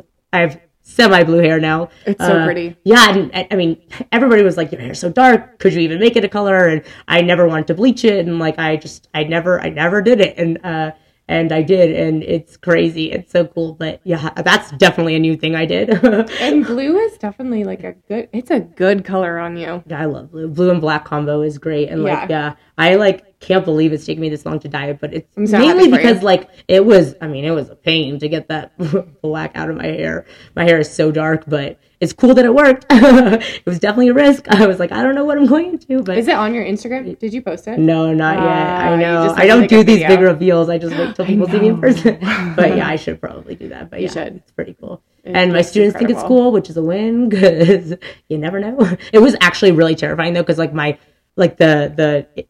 [0.83, 1.89] Semi blue hair now.
[2.07, 2.77] It's so Uh, pretty.
[2.85, 3.77] yeah, and I- I mean,
[4.11, 5.59] everybody was like, "Your hair's so dark.
[5.59, 8.39] Could you even make it a color?" And I never wanted to bleach it, and
[8.39, 10.91] like, I just, I never, I never did it, and uh,
[11.29, 13.13] and I did, and it's crazy.
[13.13, 15.89] It's so cool, but yeah, that's definitely a new thing I did.
[16.41, 18.29] And blue is definitely like a good.
[18.33, 19.83] It's a good color on you.
[19.87, 20.49] Yeah, I love blue.
[20.49, 22.49] Blue and black combo is great, and like, Yeah.
[22.49, 25.51] yeah, I like can't believe it's taken me this long to dye it, but it's
[25.51, 26.27] so mainly because you.
[26.27, 27.17] like it was.
[27.21, 28.73] I mean, it was a pain to get that
[29.23, 30.25] black out of my hair.
[30.55, 32.87] My hair is so dark, but it's cool that it worked.
[32.91, 34.47] it was definitely a risk.
[34.49, 36.65] I was like, I don't know what I'm going to, but Is it on your
[36.65, 37.19] Instagram?
[37.19, 37.79] Did you post it?
[37.79, 38.47] No, not yet.
[38.47, 39.35] Ah, I know.
[39.37, 40.09] I don't do these video.
[40.09, 40.69] big reveals.
[40.69, 42.19] I just wait till people see me in person.
[42.57, 43.91] but yeah, I should probably do that.
[43.91, 44.37] But yeah, should.
[44.37, 45.03] it's pretty cool.
[45.25, 47.95] and my students think it's cool, which is a win because
[48.29, 48.97] you never know.
[49.13, 50.97] It was actually really terrifying though, because like my
[51.37, 51.93] like the
[52.35, 52.47] the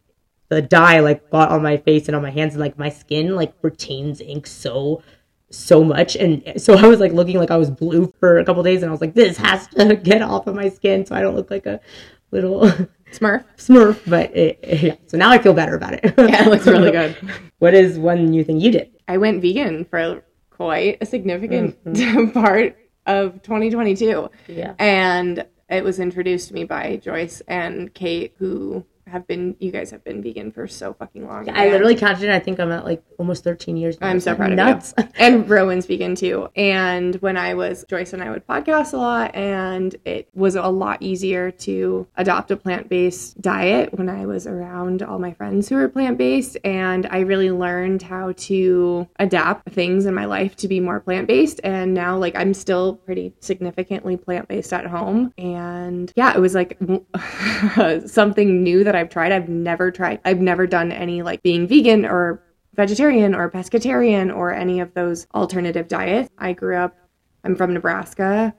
[0.53, 3.35] the dye like got on my face and on my hands, and like my skin
[3.35, 5.01] like retains ink so
[5.49, 8.63] so much and so i was like looking like i was blue for a couple
[8.63, 11.21] days and i was like this has to get off of my skin so i
[11.21, 11.79] don't look like a
[12.31, 12.67] little
[13.13, 13.45] Smurf.
[13.57, 14.95] Smurf, but it, yeah.
[15.07, 16.01] So now I feel better about it.
[16.17, 17.15] Yeah, it looks really good.
[17.59, 18.91] what is one new thing you did?
[19.07, 24.05] I went vegan for quite a significant part of 2022.
[24.05, 24.51] Mm-hmm.
[24.51, 24.73] Yeah.
[24.79, 29.91] And it was introduced to me by Joyce and Kate, who have been, you guys
[29.91, 31.49] have been vegan for so fucking long.
[31.49, 32.29] I literally counted.
[32.29, 32.31] it.
[32.31, 33.99] I think I'm at like almost 13 years.
[33.99, 34.07] Now.
[34.07, 34.93] I'm so proud that of nuts.
[34.97, 35.03] you.
[35.17, 36.49] And Rowan's vegan too.
[36.55, 40.67] And when I was, Joyce and I would podcast a lot, and it was a
[40.67, 45.69] lot easier to adopt a plant based diet when I was around all my friends
[45.69, 46.57] who were plant based.
[46.63, 51.27] And I really learned how to adapt things in my life to be more plant
[51.27, 51.61] based.
[51.63, 55.33] And now, like, I'm still pretty significantly plant based at home.
[55.37, 56.77] And yeah, it was like
[58.07, 59.31] something new that I've tried.
[59.31, 62.41] I've never tried, I've never done any like being vegan or
[62.75, 66.29] vegetarian or pescatarian or any of those alternative diets.
[66.37, 66.95] I grew up,
[67.43, 68.53] I'm from Nebraska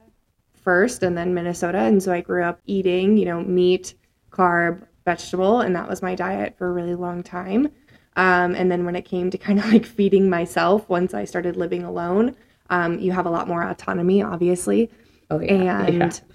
[0.53, 1.79] first and then Minnesota.
[1.79, 3.93] And so I grew up eating, you know, meat,
[4.31, 7.67] carb, vegetable, and that was my diet for a really long time.
[8.15, 11.57] Um, and then when it came to kind of like feeding myself, once I started
[11.57, 12.35] living alone,
[12.69, 14.89] um, you have a lot more autonomy, obviously.
[15.29, 15.85] Oh, yeah.
[15.85, 16.34] And Yeah.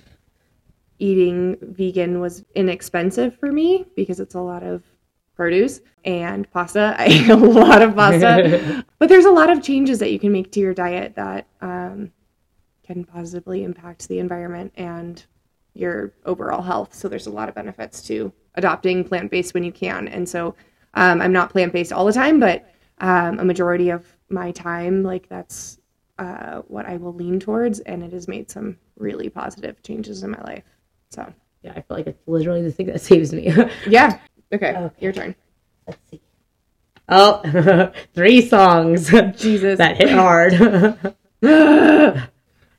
[1.01, 4.83] Eating vegan was inexpensive for me because it's a lot of
[5.35, 6.95] produce and pasta.
[6.99, 8.85] I ate a lot of pasta.
[8.99, 12.13] but there's a lot of changes that you can make to your diet that um,
[12.85, 15.25] can positively impact the environment and
[15.75, 16.95] your overall health.
[16.95, 20.09] So there's a lot of benefits to adopting plant based when you can.
[20.09, 20.55] And so
[20.95, 25.03] um, I'm not plant based all the time, but um, a majority of my time,
[25.03, 25.79] like that's
[26.19, 27.81] uh, what I will lean towards.
[27.81, 30.65] And it has made some really positive changes in my life.
[31.11, 33.53] So yeah, I feel like it's literally the thing that saves me.
[33.87, 34.19] yeah.
[34.53, 35.35] Okay, your turn.
[35.87, 36.21] Let's see.
[37.09, 39.11] Oh, three songs.
[39.37, 39.79] Jesus.
[39.79, 40.55] that hit hard.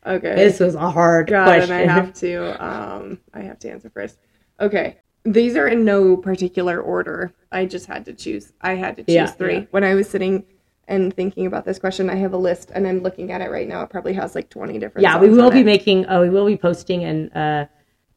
[0.04, 0.34] Okay.
[0.36, 1.72] this was a hard God, question.
[1.76, 4.17] and I have to um I have to answer first.
[4.60, 4.98] Okay.
[5.24, 7.32] These are in no particular order.
[7.52, 8.52] I just had to choose.
[8.62, 9.54] I had to choose Yeah, three.
[9.56, 9.65] yeah.
[9.70, 10.44] When I was sitting
[10.88, 13.67] and thinking about this question, I have a list and I'm looking at it right
[13.67, 13.84] now.
[13.84, 15.65] It probably has like 20 different yeah, we will be it.
[15.65, 16.08] making.
[16.08, 17.65] Uh, we will be posting and uh,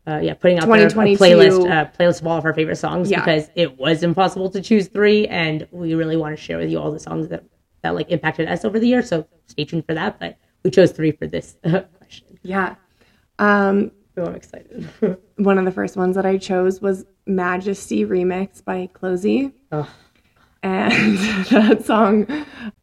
[0.06, 3.10] uh, yeah, putting out there a playlist, uh, playlist of all of our favorite songs
[3.10, 3.20] Yeah.
[3.24, 6.78] because it was impossible to choose three, and we really want to share with you
[6.78, 7.44] all the songs that
[7.82, 9.02] that like impacted us over the year.
[9.02, 10.18] So stay tuned for that.
[10.18, 12.38] But we chose three for this uh, question.
[12.42, 12.76] Yeah.
[13.38, 14.88] Um So I'm excited.
[15.36, 19.52] one of the first ones that I chose was Majesty Remix by CloZee.
[19.72, 19.88] Oh.
[20.64, 21.18] And
[21.50, 22.26] that song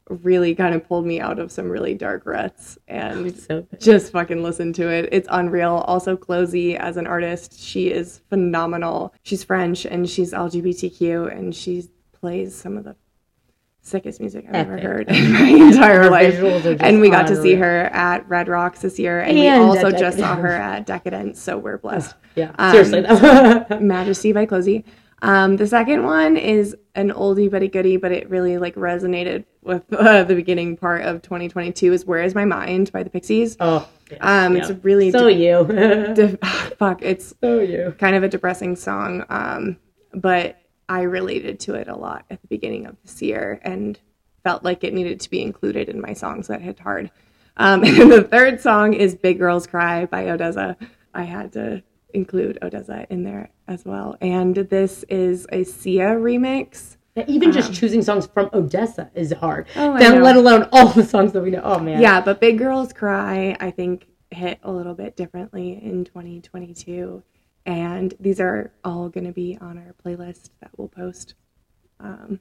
[0.08, 4.42] really kind of pulled me out of some really dark ruts and So just fucking
[4.42, 5.08] listen to it.
[5.10, 5.84] It's unreal.
[5.86, 9.12] Also, CloZee as an artist, she is phenomenal.
[9.22, 12.94] She's French and she's LGBTQ and she plays some of the
[13.80, 16.34] sickest music I've ever heard in my entire life.
[16.34, 19.36] visuals are just And we got to see her at Red Rocks this year, and,
[19.36, 21.42] we also just saw her at Decadence.
[21.42, 22.14] So we're blessed.
[22.36, 23.80] Yeah, Um, seriously.
[23.80, 24.84] Majesty by CloZee.
[25.22, 29.44] Um, the second one is an oldie but a goodie, but it really like resonated
[29.62, 31.92] with uh, the beginning part of 2022.
[31.92, 33.56] Is "Where Is My Mind" by the Pixies.
[33.60, 33.88] oh,
[34.20, 34.66] Um, yeah.
[34.68, 35.64] it's really so you.
[36.14, 36.36] de-
[36.76, 37.02] fuck.
[37.02, 37.94] It's so you.
[37.98, 39.76] kind of a depressing song, um,
[40.12, 40.58] but
[40.88, 43.98] I related to it a lot at the beginning of this year and
[44.42, 47.10] felt like it needed to be included in my songs that hit hard.
[47.56, 50.76] Um, and the third song is "Big Girls Cry" by ODESZA.
[51.14, 51.82] I had to
[52.14, 56.96] include ODESZA in there as well, and this is a Sia remix.
[57.14, 59.66] Yeah, Even just choosing songs from ODESZA is hard.
[59.76, 61.60] Oh, then let alone all the songs that we know.
[61.62, 62.00] Oh man.
[62.00, 67.22] Yeah, but Big Girls Cry, I think, hit a little bit differently in 2022.
[67.66, 71.34] And these are all going to be on our playlist that we'll post
[72.00, 72.40] um,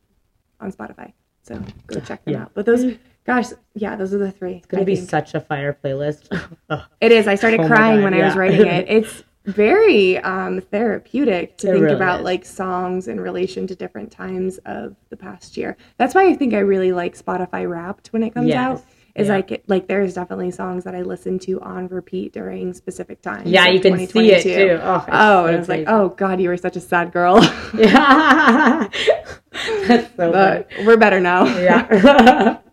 [0.59, 1.11] on Spotify.
[1.43, 2.41] So go check them Yeah.
[2.43, 2.51] out.
[2.53, 4.53] But those, gosh, yeah, those are the three.
[4.57, 5.09] It's gonna be think.
[5.09, 6.27] such a fire playlist.
[7.01, 7.27] It is.
[7.27, 8.85] I started Oh crying God, when I was writing it.
[8.89, 12.25] It's very um, therapeutic to It think really about is.
[12.25, 15.77] like songs in relation to different times of the past year.
[15.97, 18.57] That's why I think I really like Spotify Wrapped when it comes Yes.
[18.57, 18.83] out.
[19.13, 19.33] Is Yeah.
[19.33, 23.49] like it, like there's definitely songs that I listen to on repeat during specific times.
[23.49, 24.43] Yeah, you can see it 2022.
[24.77, 24.79] too.
[24.81, 27.11] Oh, it's Oh, so and I was like, oh god, you were such a sad
[27.11, 27.39] girl.
[27.73, 28.87] Yeah.
[29.87, 30.31] That's so funny.
[30.31, 31.43] but we're better now.
[31.45, 32.57] Yeah.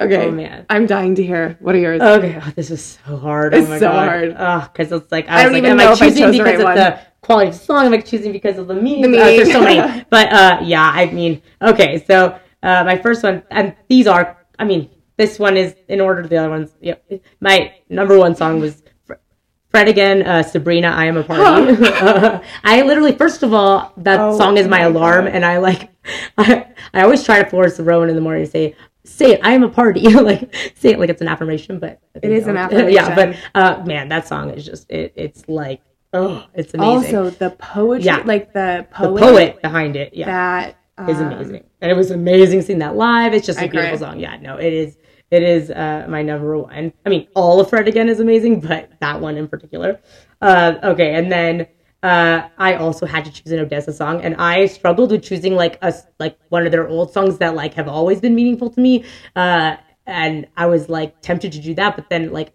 [0.00, 0.26] okay.
[0.26, 0.66] Oh, man.
[0.68, 1.56] I'm dying to hear.
[1.60, 2.00] What are yours?
[2.00, 3.54] Okay, oh, this is so hard.
[3.54, 4.08] It's oh my so God.
[4.08, 4.36] hard.
[4.38, 6.08] Oh, because it's like I, I was don't like, even am know I if I
[6.08, 7.86] choosing chose the because right of the quality of the song?
[7.86, 9.12] Am I choosing because of the meaning?
[9.12, 10.04] The Uh, there's so many.
[10.10, 12.04] But uh, yeah, I mean, okay.
[12.06, 16.22] So uh, my first one, and these are, I mean, this one is in order
[16.22, 16.74] to the other ones.
[16.80, 17.22] Yep.
[17.40, 18.82] My number one song was.
[19.70, 21.42] Fred again, uh, Sabrina, I am a party.
[21.42, 25.34] Uh, I literally, first of all, that Oh song is my, my alarm, God.
[25.34, 25.90] and I like,
[26.38, 29.40] I, I always try to force the Rowan in the morning to say, say it,
[29.42, 30.00] I am a party.
[30.08, 32.92] like, say it like it's an affirmation, but It is an affirmation.
[32.92, 37.16] yeah, but uh, man, that song is just it, it's like oh, it's amazing.
[37.16, 38.22] Also, the poetry, Yeah.
[38.24, 42.10] like the poet, the poet, behind it, yeah, that is um, amazing, and it was
[42.10, 43.34] amazing seeing that live.
[43.34, 44.06] It's just a I beautiful agree.
[44.06, 44.20] song.
[44.20, 44.96] Yeah, no, it is.
[45.30, 46.92] It is uh, my number one.
[47.04, 50.00] I mean, all of Fred again is amazing, but that one in particular.
[50.40, 51.66] Uh, okay, and then
[52.04, 55.78] uh, I also had to choose an ODESZA song, and I struggled with choosing like
[55.80, 59.04] a like one of their old songs that like have always been meaningful to me.
[59.34, 62.52] Uh, and I was like tempted to do that, but then like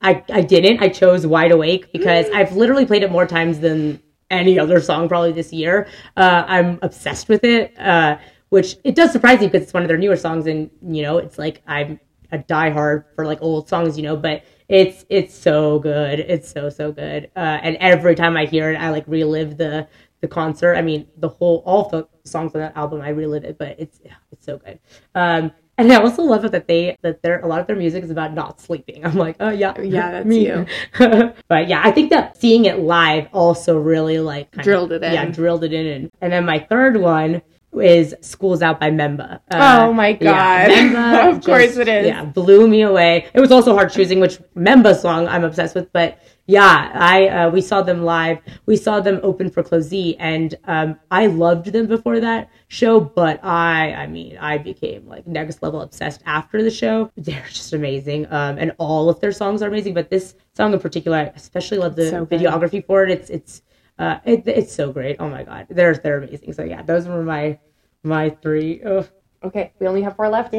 [0.00, 0.82] I, I didn't.
[0.82, 5.08] I chose Wide Awake because I've literally played it more times than any other song
[5.08, 5.86] probably this year.
[6.16, 8.16] Uh, I'm obsessed with it, uh,
[8.48, 11.18] which it does surprise me because it's one of their newer songs, and you know,
[11.18, 12.00] it's like I'm
[12.32, 16.20] a diehard for like old songs, you know, but it's it's so good.
[16.20, 19.88] It's so so good, uh, and every time I hear it, I like relive the
[20.20, 20.76] the concert.
[20.76, 24.00] I mean, the whole all the songs on that album, I relive it, but it's
[24.30, 24.78] it's so good.
[25.16, 28.04] Um, and I also love it that they that their a lot of their music
[28.04, 29.04] is about not sleeping.
[29.04, 30.46] I'm like, oh yeah, Yeah, that's me.
[30.46, 30.66] you.
[31.48, 35.14] but yeah, I think that seeing it live also really like Drilled of, it in.
[35.14, 35.86] Yeah, drilled it in.
[35.86, 37.42] And, and then my third one
[37.78, 39.40] is "School's Out" by Memba.
[39.50, 40.70] Oh my yeah, God.
[40.70, 42.06] Memba Of course it is.
[42.06, 43.26] Yeah, blew me away.
[43.32, 46.18] It was also hard choosing which Memba song I'm obsessed with, but
[46.50, 48.38] yeah, I uh, we saw them live.
[48.66, 52.98] We saw them open for CloZee, and um, I loved them before that show.
[52.98, 57.12] But I, I mean, I became like next level obsessed after the show.
[57.16, 59.94] They're just amazing, um, and all of their songs are amazing.
[59.94, 63.10] But this song in particular, I especially love the So videography for it.
[63.12, 63.62] It's it's
[64.00, 65.16] uh, it, it's so great.
[65.20, 66.52] Oh my god, they're they're amazing.
[66.54, 67.58] So yeah, those were my
[68.02, 68.80] my three.
[68.82, 69.06] Ugh.
[69.44, 70.54] Okay, we only have four left.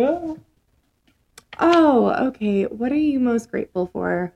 [1.59, 2.63] Oh, okay.
[2.65, 4.31] What are you most grateful for?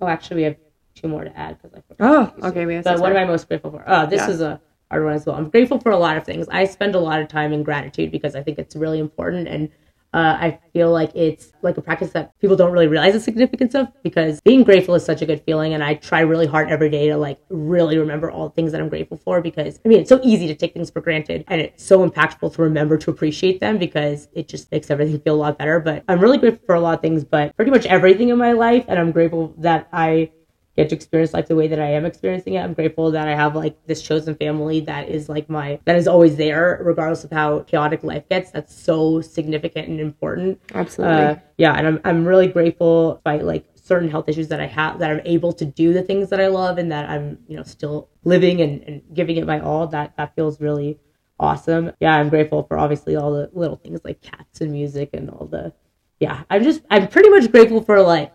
[0.00, 0.56] Oh, actually, we have
[0.94, 2.32] two more to add because I forgot.
[2.42, 2.66] Oh, okay.
[2.66, 3.18] We have But what am.
[3.18, 3.84] I most grateful for?
[3.86, 4.30] Oh, this Yeah.
[4.30, 5.36] is a hard one as well.
[5.36, 6.48] I'm grateful for a lot of things.
[6.50, 9.68] I spend a lot of time in gratitude because I think it's really important and
[10.12, 13.74] uh, I feel like it's like a practice that people don't really realize the significance
[13.74, 15.74] of because being grateful is such a good feeling.
[15.74, 18.80] And I try really hard every day to like really remember all the things that
[18.80, 21.60] I'm grateful for because I mean, it's so easy to take things for granted and
[21.60, 25.36] it's so impactful to remember to appreciate them because it just makes everything feel a
[25.36, 25.80] lot better.
[25.80, 28.52] But I'm really grateful for a lot of things, but pretty much everything in my
[28.52, 28.84] life.
[28.88, 30.30] And I'm grateful that I
[30.76, 32.60] get to experience life the way that I am experiencing it.
[32.60, 36.06] I'm grateful that I have like this chosen family that is like my that is
[36.06, 38.50] always there, regardless of how chaotic life gets.
[38.50, 40.60] That's so significant and important.
[40.74, 41.16] Absolutely.
[41.16, 44.98] Uh, yeah, and I'm I'm really grateful by like certain health issues that I have
[44.98, 47.62] that I'm able to do the things that I love and that I'm you know
[47.62, 49.86] still living and, and giving it my all.
[49.86, 50.98] That that feels really
[51.40, 51.92] awesome.
[52.00, 55.46] Yeah, I'm grateful for obviously all the little things like cats and music and all
[55.46, 55.72] the
[56.20, 56.42] yeah.
[56.50, 58.32] I'm just I'm pretty much grateful for like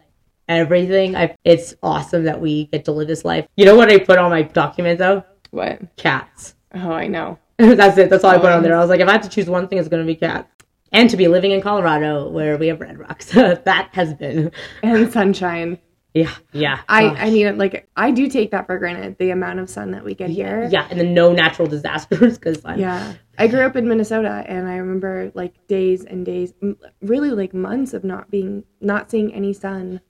[0.59, 1.15] everything.
[1.15, 3.47] I it's awesome that we get to live this life.
[3.55, 5.23] You know what I put on my document though?
[5.51, 5.95] What?
[5.97, 6.55] Cats.
[6.73, 7.37] Oh, I know.
[7.57, 8.09] That's it.
[8.09, 8.75] That's all I put on um, there.
[8.75, 10.49] I was like, if I had to choose one thing, it's going to be cats.
[10.91, 13.25] And to be living in Colorado where we have red rocks.
[13.33, 14.51] that has been.
[14.83, 15.77] And sunshine.
[16.13, 16.33] Yeah.
[16.51, 16.79] Yeah.
[16.89, 17.17] I, Gosh.
[17.19, 20.13] I mean, like, I do take that for granted, the amount of sun that we
[20.15, 20.67] get here.
[20.71, 20.87] Yeah.
[20.89, 22.61] And then no natural disasters because.
[22.77, 23.13] Yeah.
[23.37, 26.53] I grew up in Minnesota and I remember like days and days,
[27.01, 30.01] really like months of not being, not seeing any sun.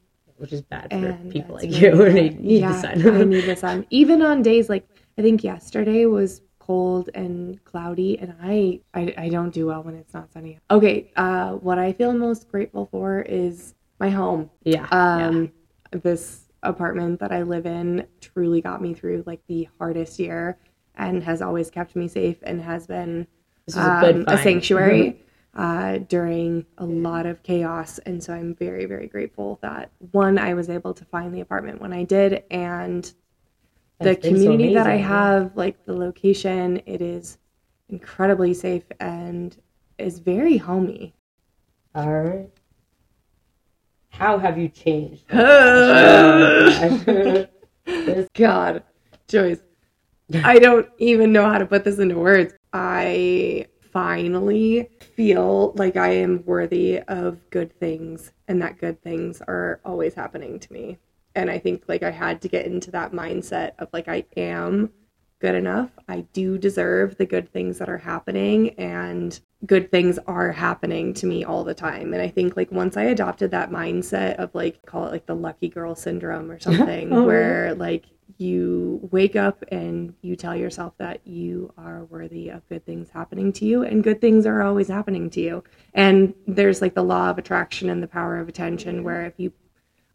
[0.42, 3.16] Which is bad for And people like really you who need, need yeah, the sun.
[3.16, 3.86] I need the sun.
[3.90, 4.88] Even on days like,
[5.18, 9.96] I think yesterday was cold and cloudy and I, I, I don't do well when
[9.96, 10.60] it's not sunny.
[10.70, 11.12] Okay.
[11.16, 14.50] Uh, what I feel most grateful for is my home.
[14.64, 14.88] yeah.
[14.92, 15.28] yeah.
[15.28, 15.52] um
[15.92, 20.58] this apartment that i live in truly got me through like the hardest year
[20.96, 23.26] and has always kept me safe and has been
[23.66, 24.40] This is a good um, a find.
[24.44, 25.22] sanctuary
[25.54, 30.54] uh, during a lot of chaos and so i'm very very grateful that one i
[30.54, 33.14] was able to find the apartment when i did and
[34.00, 37.38] the That's so community that i have like the location it is
[37.90, 39.56] incredibly safe and
[39.98, 41.14] is very homey
[41.94, 42.50] All right.
[44.12, 45.28] How have you changed?
[48.34, 48.84] God,
[49.28, 49.60] Joyce,
[50.44, 52.54] I don't even know how to put this into words.
[52.74, 59.80] I finally feel like I am worthy of good things and that good things are
[59.86, 60.98] always happening to me.
[61.36, 64.92] And I think like I had to get into that mindset of like I am
[65.42, 65.90] good enough.
[66.08, 71.26] I do deserve the good things that are happening and good things are happening to
[71.26, 72.14] me all the time.
[72.14, 75.36] And I think like once I adopted that mindset of like call it like the
[75.36, 78.06] lucky girl syndrome or something Oh, where like
[78.38, 83.52] you wake up and you tell yourself that you are worthy of good things happening
[83.54, 85.64] to you and good things are always happening to you.
[85.94, 89.52] And there's like the law of attraction and the power of attention where if you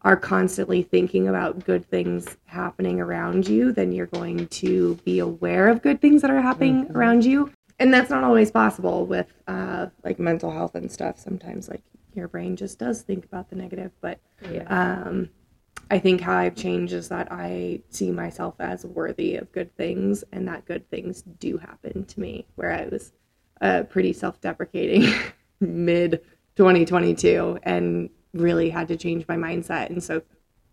[0.07, 5.67] are constantly thinking about good things happening around you, then you're going to be aware
[5.67, 7.51] of good things that are happening around you.
[7.81, 11.19] And that's not always possible with uh, like mental health and stuff.
[11.19, 11.83] Sometimes like
[12.15, 13.91] your brain just does think about the negative.
[14.01, 14.21] But
[14.69, 15.29] um,
[15.91, 20.23] I think how I've changed is that I see myself as worthy of good things
[20.31, 22.47] and that good things do happen to me.
[22.55, 23.11] Where I was
[23.61, 25.13] uh, pretty self deprecating
[25.61, 26.21] mid
[26.55, 29.91] 2022 and really had to change my mindset.
[29.91, 30.23] And so,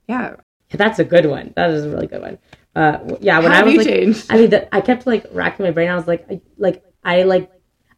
[0.07, 0.35] yeah,
[0.77, 1.53] That's a good one.
[1.55, 2.39] That is a really good one.
[2.75, 4.25] Uh, yeah, when How I was like, changed?
[4.29, 5.89] I mean, the, I kept like racking my brain.
[5.89, 7.51] I was like, I, like I like,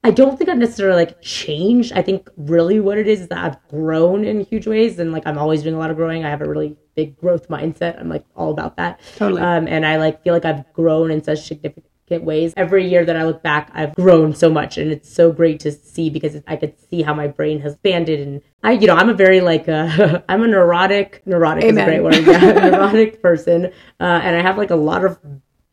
[0.03, 1.93] I don't think I've necessarily like changed.
[1.93, 5.25] I think really what it is is that I've grown in huge ways, and like
[5.25, 6.25] I'm always doing a lot of growing.
[6.25, 7.99] I have a really big growth mindset.
[7.99, 8.99] I'm like all about that.
[9.15, 9.41] Totally.
[9.41, 12.53] Um, and I like feel like I've grown in such significant ways.
[12.55, 15.71] Every year that I look back, I've grown so much, and it's so great to
[15.71, 18.19] see because I could see how my brain has expanded.
[18.19, 21.21] And I, you know, I'm a very like, uh, I'm a neurotic.
[21.25, 22.15] Neurotic is a great word.
[22.15, 22.39] Yeah,
[22.69, 23.65] neurotic person,
[23.99, 25.19] uh, and I have like a lot of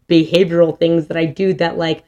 [0.09, 2.05] behavioral things that I do that like.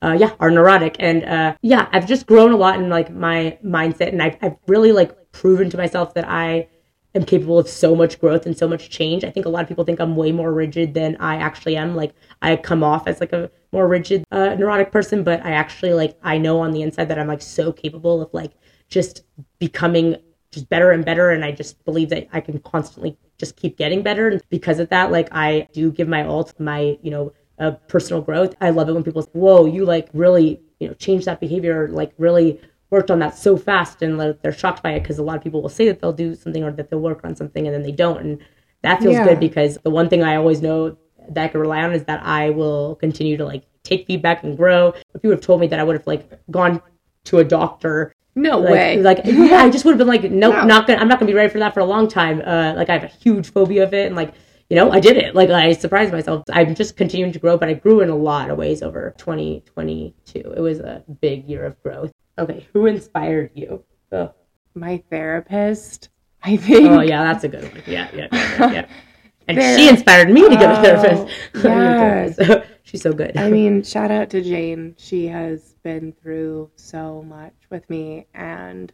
[0.00, 3.58] Uh, yeah, are neurotic, and uh, yeah, I've just grown a lot in like my
[3.64, 6.68] mindset, and I've, I've really like proven to myself that I
[7.14, 9.24] am capable of so much growth and so much change.
[9.24, 11.94] I think a lot of people think I'm way more rigid than I actually am.
[11.94, 15.92] Like I come off as like a more rigid, uh, neurotic person, but I actually
[15.92, 18.52] like I know on the inside that I'm like so capable of like
[18.88, 19.22] just
[19.58, 20.16] becoming
[20.50, 21.30] just better and better.
[21.30, 24.28] And I just believe that I can constantly just keep getting better.
[24.28, 27.72] And because of that, like I do give my all to my you know uh,
[27.88, 28.54] personal growth.
[28.60, 31.88] I love it when people say, "Whoa, you like really you know changed that behavior,
[31.88, 32.60] like really."
[32.90, 35.42] worked on that so fast and like, they're shocked by it because a lot of
[35.42, 37.82] people will say that they'll do something or that they'll work on something and then
[37.82, 38.38] they don't and
[38.82, 39.24] that feels Yeah.
[39.24, 40.96] good because the one thing i always know
[41.28, 44.56] that i can rely on is that i will continue to like take feedback and
[44.56, 46.80] grow if you would have told me that i would have like gone
[47.24, 49.02] to a doctor no like, way.
[49.02, 50.64] like yeah, I just would have been like, nope, No.
[50.64, 51.00] not gonna.
[51.00, 52.40] I'm not gonna be ready for that for a long time.
[52.40, 54.32] Uh, like I have a huge phobia of it, and like
[54.70, 55.34] you know, I did it.
[55.34, 56.44] Like I surprised myself.
[56.52, 60.38] I'm just continuing to grow, but I grew in a lot of ways over 2022.
[60.38, 62.12] It was a big year of growth.
[62.38, 63.82] Okay, who inspired you?
[64.12, 64.32] Oh,
[64.74, 66.10] my therapist,
[66.42, 66.90] I think.
[66.90, 67.82] oh yeah, that's a good one.
[67.86, 68.28] Yeah, yeah.
[68.32, 68.88] yeah, yeah.
[69.48, 72.38] And There- she inspired me to get a Oh, therapist.
[72.44, 72.66] yes.
[72.82, 73.36] She's so good.
[73.36, 74.94] I mean, shout out to Jane.
[74.98, 78.92] She has been through so much with me and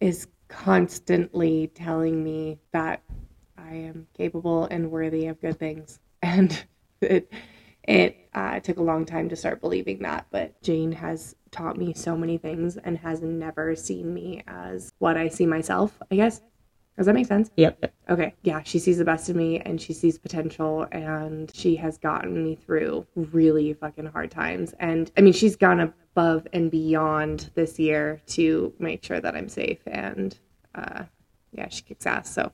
[0.00, 3.02] is constantly telling me that
[3.56, 5.98] I am capable and worthy of good things.
[6.24, 6.64] And
[7.00, 7.32] it
[7.88, 11.92] it uh, took a long time to start believing that, but Jane has taught me
[11.94, 16.40] so many things and has never seen me as what I see myself, I guess.
[16.96, 17.50] Does that make sense?
[17.56, 17.92] Yep.
[18.10, 18.34] Okay.
[18.42, 22.44] Yeah, she sees the best in me and she sees potential and she has gotten
[22.44, 24.74] me through really fucking hard times.
[24.78, 29.48] And I mean, she's gone above and beyond this year to make sure that I'm
[29.48, 30.38] safe and
[30.74, 31.04] uh
[31.52, 32.32] yeah, she kicks ass.
[32.34, 32.52] So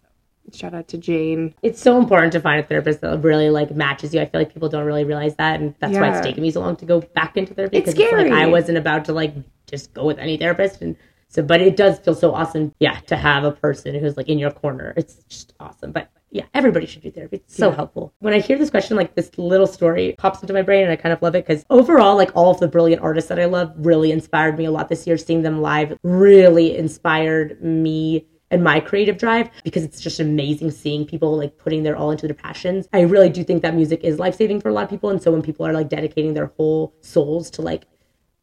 [0.53, 1.55] shout out to Jane.
[1.63, 4.21] It's so important to find a therapist that really like matches you.
[4.21, 6.61] I feel like people don't really realize that, and that's why it's taken me so
[6.61, 7.79] long to go back into therapy.
[7.79, 8.33] It's because like scary.
[8.33, 9.35] I wasn't about to like
[9.67, 10.97] just go with any therapist, and
[11.29, 14.39] so but it does feel so awesome, yeah, to have a person who's like in
[14.39, 14.95] your corner.
[14.97, 16.11] It's just awesome, but.
[16.31, 17.37] Yeah, everybody should do therapy.
[17.37, 18.13] It's so helpful.
[18.19, 20.97] When I hear this question, like this little story pops into my brain, and I
[20.97, 23.73] kind of love it because overall, like all of the brilliant artists that I love
[23.79, 25.17] really inspired me a lot this year.
[25.17, 31.07] Seeing them live really inspired me and my creative drive because it's just amazing seeing
[31.07, 32.89] people like putting their all into their passions.
[32.93, 35.09] I really do think that music is life saving for a lot of people.
[35.09, 37.87] And so when people are like dedicating their whole souls to like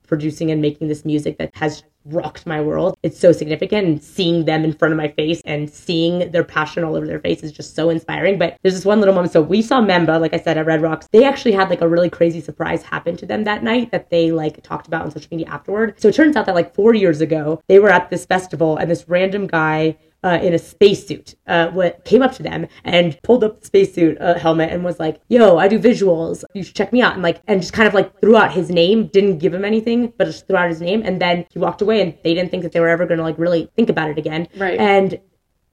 [0.08, 2.98] producing and making this music that has rocked my world.
[3.04, 6.84] It's so significant and seeing them in front of my face and seeing their passion
[6.84, 8.38] all over their face is just so inspiring.
[8.38, 9.34] But there's this one little moment.
[9.34, 11.08] So we saw Memba, like I said, at Red Rocks.
[11.12, 14.32] They actually had like a really crazy surprise happen to them that night that they
[14.32, 16.00] like talked about on social media afterward.
[16.00, 18.90] So it turns out that like four years ago, they were at this festival and
[18.90, 23.44] this random guy uh, in a spacesuit uh, what came up to them and pulled
[23.44, 26.44] up the spacesuit uh, helmet and was like, "Yo, I do visuals.
[26.56, 28.72] You should check me out." And like, and just kind of like threw out his
[28.72, 29.08] name.
[29.08, 31.04] Didn't give him anything, but just threw out his name.
[31.06, 33.24] And then he walked away, and they didn't think that they were ever going to
[33.24, 34.48] like really think about it again.
[34.58, 34.80] Right.
[34.80, 35.20] And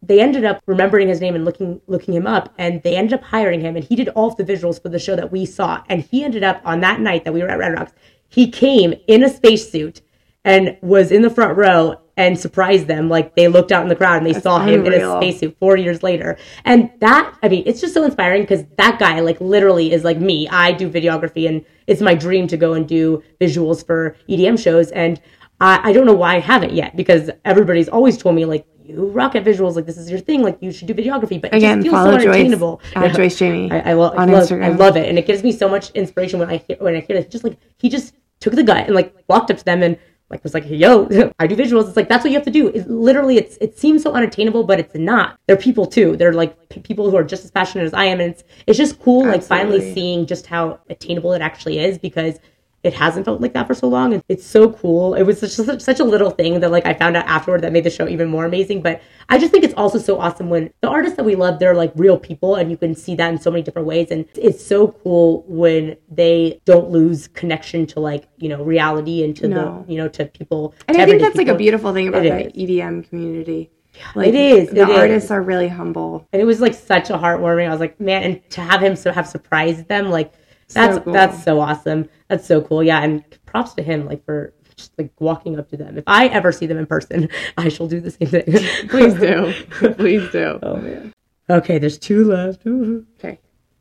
[0.03, 3.23] they ended up remembering his name and looking looking him up and they ended up
[3.23, 5.81] hiring him and he did all of the visuals for the show that we saw
[5.89, 7.93] and he ended up on that night that we were at Red Rocks
[8.29, 10.03] he came in a spacesuit
[10.45, 13.09] and was in the front row and surprised them.
[13.09, 15.17] Like they looked out in the crowd and they saw him in a unreal.
[15.21, 16.37] spacesuit 4 years later.
[16.65, 20.19] And that I mean it's just so inspiring because that guy like literally is like
[20.19, 20.49] me.
[20.49, 24.91] I do videography and it's my dream to go and do visuals for EDM shows.
[24.91, 25.21] And
[25.61, 29.07] I, I don't know why I haven't yet because everybody's always told me like you
[29.09, 29.77] rock at visuals.
[29.77, 30.43] Like this is your thing.
[30.43, 31.41] Like you should do videography.
[31.41, 34.29] But it Again, just feels follow so Joyce at Joyce Jamie I, I, lo- on
[34.29, 34.65] I love, Instagram.
[34.65, 35.09] I love it.
[35.09, 37.33] And it gives me so much inspiration when I hear when I hear this.
[37.33, 39.97] Just like he just took the gut and like walked up to them and
[40.33, 41.07] like was like yo
[41.39, 41.87] I do visuals.
[41.87, 42.69] It's like that's what you have to do.
[42.69, 45.39] It literally it's it seems so unattainable but it's not.
[45.47, 46.17] They're people too.
[46.17, 48.79] They're like p- people who are just as passionate as I am and it's it's
[48.79, 52.41] just cool like finally seeing just how attainable it actually is because
[52.83, 55.81] it hasn't felt like that for so long and it's so cool it was such,
[55.81, 58.29] such a little thing that like i found out afterward that made the show even
[58.29, 61.35] more amazing but i just think it's also so awesome when the artists that we
[61.35, 64.09] love they're like real people and you can see that in so many different ways
[64.11, 69.37] and it's so cool when they don't lose connection to like you know reality and
[69.37, 69.85] to No.
[69.87, 72.27] the you know to people And to I think that's like a beautiful thing about
[72.27, 72.69] It the is.
[72.71, 73.71] EDM community.
[74.15, 74.97] Like, it is, The it is.
[74.99, 76.27] artists are really humble.
[76.33, 77.67] and it was like such a heartwarming.
[77.69, 80.33] I was like, man, and to have him so have surprised them, like
[80.75, 81.13] that's cool.
[81.13, 82.09] that's so awesome.
[82.29, 82.83] That's so cool.
[82.83, 85.99] Yeah, and props to him, like for just like walking up to them.
[85.99, 88.45] If I ever see them in person, I shall do the same thing.
[88.89, 89.53] Please do.
[89.95, 90.59] Please do.
[90.63, 91.13] oh man.
[91.51, 92.67] Okay, there's two left.
[92.67, 93.07] Ooh.
[93.19, 93.39] Okay.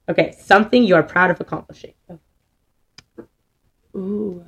[0.09, 1.93] Okay, something you are proud of accomplishing.
[3.95, 4.45] Ooh.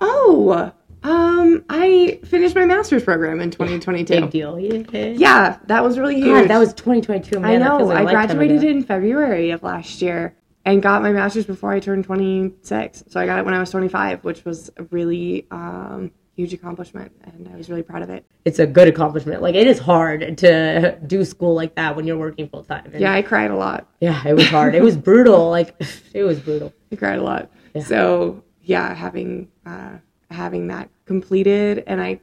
[0.00, 0.72] Oh,
[1.04, 4.20] um, I finished my master's program in 2022.
[4.22, 4.58] Big deal.
[4.58, 5.08] Yeah.
[5.16, 6.42] Yeah, that was really huge.
[6.42, 7.40] God, that was 2022.
[7.40, 7.78] Man, I know.
[7.78, 10.34] feels like I graduated in February of last year
[10.64, 13.04] and got my master's before I turned 26.
[13.08, 17.12] So I got it when I was 25, which was a really um, huge accomplishment,
[17.22, 18.24] and I was really proud of it.
[18.44, 19.42] It's a good accomplishment.
[19.42, 22.92] Like it is hard to do school like that when you're working full time.
[22.96, 23.88] Yeah, I cried a lot.
[24.00, 24.74] Yeah, it was hard.
[24.74, 25.50] It was brutal.
[25.50, 25.74] Like
[26.14, 26.72] it was brutal.
[26.92, 27.50] I cried a lot.
[27.84, 29.98] So yeah, having uh,
[30.30, 32.20] having that completed, and I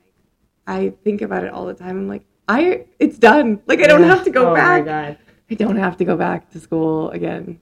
[0.67, 1.97] I think about it all the time.
[1.97, 3.61] I'm like, I it's done.
[3.67, 4.81] Like I don't have to go back.
[4.81, 4.85] oh back.
[4.85, 5.17] my god,
[5.49, 7.59] I don't have to go back to school again.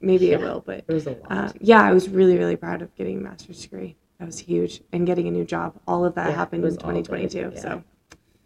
[0.00, 1.26] Maybe I will, but it was a lot.
[1.30, 3.96] uh, yeah, I was really really proud of getting a master's degree.
[4.18, 5.78] That was huge, and getting a new job.
[5.86, 7.52] All of that Yeah, happened in 2022.
[7.54, 7.60] yeah.
[7.60, 7.84] So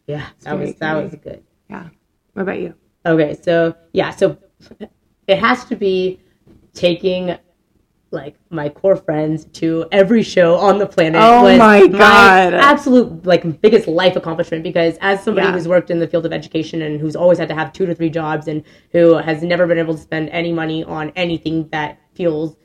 [0.06, 1.42] yeah, that was that was good.
[1.70, 1.88] yeah.
[2.32, 2.74] What about you?
[3.06, 4.36] Okay, so yeah, so
[5.28, 6.20] it has to be
[6.72, 7.36] taking
[8.14, 11.20] like my core friends to every show on the planet.
[11.22, 12.54] Oh my God.
[12.54, 15.52] absolute like biggest life accomplishment because as somebody Yeah.
[15.52, 17.94] who's worked in the field of education and who's always had to have two to
[17.94, 18.62] three jobs and
[18.92, 22.56] who has never been able to spend any money on anything that feels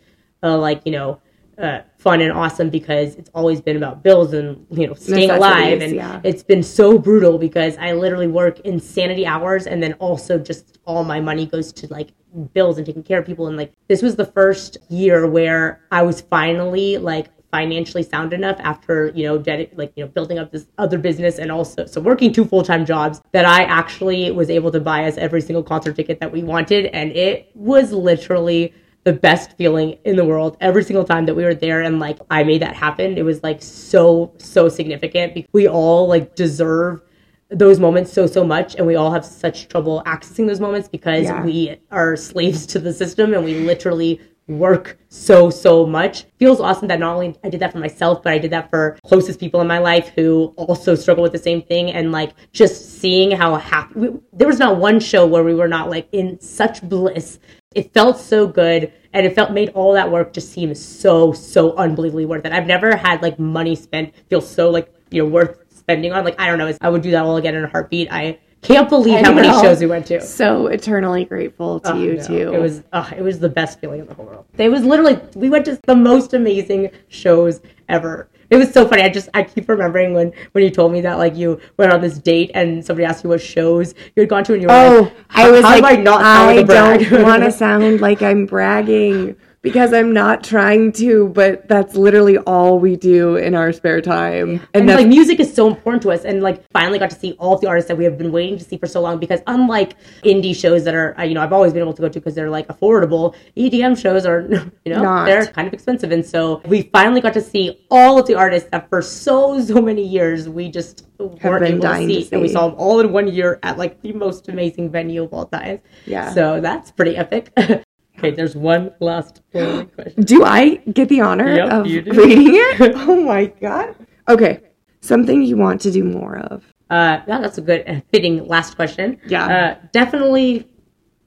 [0.44, 1.20] uh, like you know
[1.60, 5.82] uh, fun and awesome because it's always been about bills and you know staying alive.
[5.82, 6.22] And yeah.
[6.24, 11.04] it's been so brutal because I literally work insanity hours and then also just all
[11.04, 12.12] my money goes to like
[12.54, 13.48] bills and taking care of people.
[13.48, 18.58] And like this was the first year where I was finally like financially sound enough
[18.60, 22.00] after you know dedi- like you know building up this other business and also so
[22.00, 25.96] working two full-time jobs that I actually was able to buy us every single concert
[25.96, 26.86] ticket that we wanted.
[26.88, 28.74] And it was literally
[29.10, 32.20] the best feeling in the world every single time that we were there and like
[32.30, 33.18] I made that happen.
[33.18, 35.48] It was like so so significant.
[35.52, 37.02] We all like deserve
[37.50, 41.24] those moments so so much and we all have such trouble accessing those moments because
[41.24, 41.44] Yeah.
[41.44, 46.88] we are slaves to the system and we literally work so so much feels awesome
[46.88, 49.62] that not only i did that for myself but i did that for closest people
[49.62, 53.56] in my life who also struggle with the same thing and like just seeing how
[53.56, 57.38] happy we, there was not one show where we were not like in such bliss
[57.76, 61.76] it felt so good and it felt made all that work just seem so so
[61.76, 65.64] unbelievably worth it i've never had like money spent feel so like you know worth
[65.70, 68.12] spending on like i don't know i would do that all again in a heartbeat
[68.12, 72.28] i can't believe how many shows we went to So eternally grateful to you no,
[72.28, 72.54] too.
[72.54, 74.46] It was uh, it was the best feeling in the whole world.
[74.58, 78.30] It was literally we went to the most amazing shows ever.
[78.50, 79.04] It was so funny.
[79.04, 82.02] I just I keep remembering when when you told me that like you went on
[82.02, 84.74] this date and somebody asked you what shows you had gone to and you were
[84.74, 87.10] Oh, like, I was how like, I not I like a brag?
[87.10, 92.38] don't want to sound like I'm bragging because I'm not trying to, but that's literally
[92.40, 94.62] all we do in our spare time.
[94.74, 97.34] And, and like music is so important to us and like finally got to see
[97.40, 99.42] all of the artists that we have been waiting to see for so long because
[99.48, 102.20] unlike indie shows that are uh, you know i've always been able to go to
[102.20, 104.42] because they're like affordable edm shows are
[104.86, 105.26] you know Not.
[105.26, 108.70] they're kind of expensive and so we finally got to see all of the artists
[108.72, 112.42] that for so so many years we just weren't able to dying to see and
[112.42, 115.46] we saw them all in one year at like the most amazing venue of all
[115.46, 116.34] time Yeah.
[116.34, 117.52] so that's pretty epic
[118.20, 119.90] okay there's one last question
[120.24, 122.94] do I get the honor Yep, of reading it?
[122.96, 123.96] oh my god.
[124.28, 124.62] Okay.
[125.02, 126.64] Something you want to do more of.
[126.90, 129.20] Uh, yeah, that's a good uh, fitting last question.
[129.28, 129.46] Yeah.
[129.46, 130.68] Uh, definitely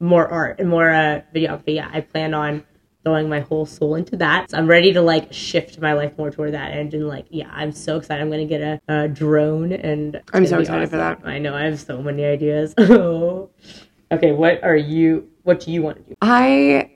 [0.00, 1.76] more art and more uh, videography.
[1.76, 2.64] Yeah, I plan on
[3.04, 4.50] throwing my whole soul into that.
[4.50, 7.50] So I'm ready to like shift my life more toward that end and like yeah,
[7.52, 8.22] I'm so excited.
[8.22, 11.20] I'm gonna get a, a drone and I'm so excited for that.
[11.24, 12.74] I know I have so many ideas.
[12.78, 15.28] okay, what are you?
[15.42, 16.14] What do you want to do?
[16.20, 16.90] I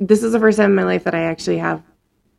[0.00, 1.82] this is the first time in my life that I actually have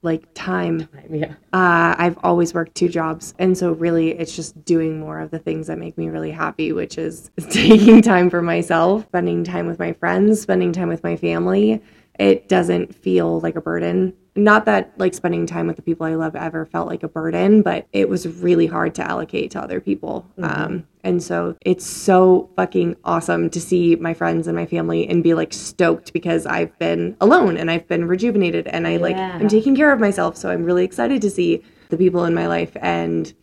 [0.01, 0.87] like time.
[1.09, 1.33] Yeah.
[1.51, 5.39] Uh, I've always worked two jobs, and so really it's just doing more of the
[5.39, 9.79] things that make me really happy, which is taking time for myself, spending time with
[9.79, 11.81] my friends, spending time with my family.
[12.19, 14.13] It doesn't feel like a burden.
[14.37, 17.61] Not that like spending time with the people I love ever felt like a burden,
[17.61, 20.27] but it was really hard to allocate to other people.
[20.41, 25.23] Um, and so it's so fucking awesome to see my friends and my family and
[25.23, 29.47] be like stoked because I've been alone and I've been rejuvenated and I like I'm
[29.47, 30.35] taking care of myself.
[30.35, 33.33] So I'm really excited to see the people in my life and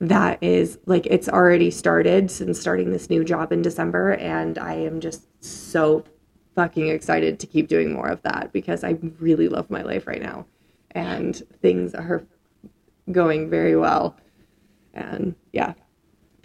[0.00, 4.74] that is like it's already started since starting this new job in December and I
[4.74, 6.04] am just so
[6.56, 10.22] fucking excited to keep doing more of that because I really love my life right
[10.22, 10.46] now
[10.92, 12.24] and things are
[13.12, 14.16] going very well.
[14.94, 15.74] And yeah.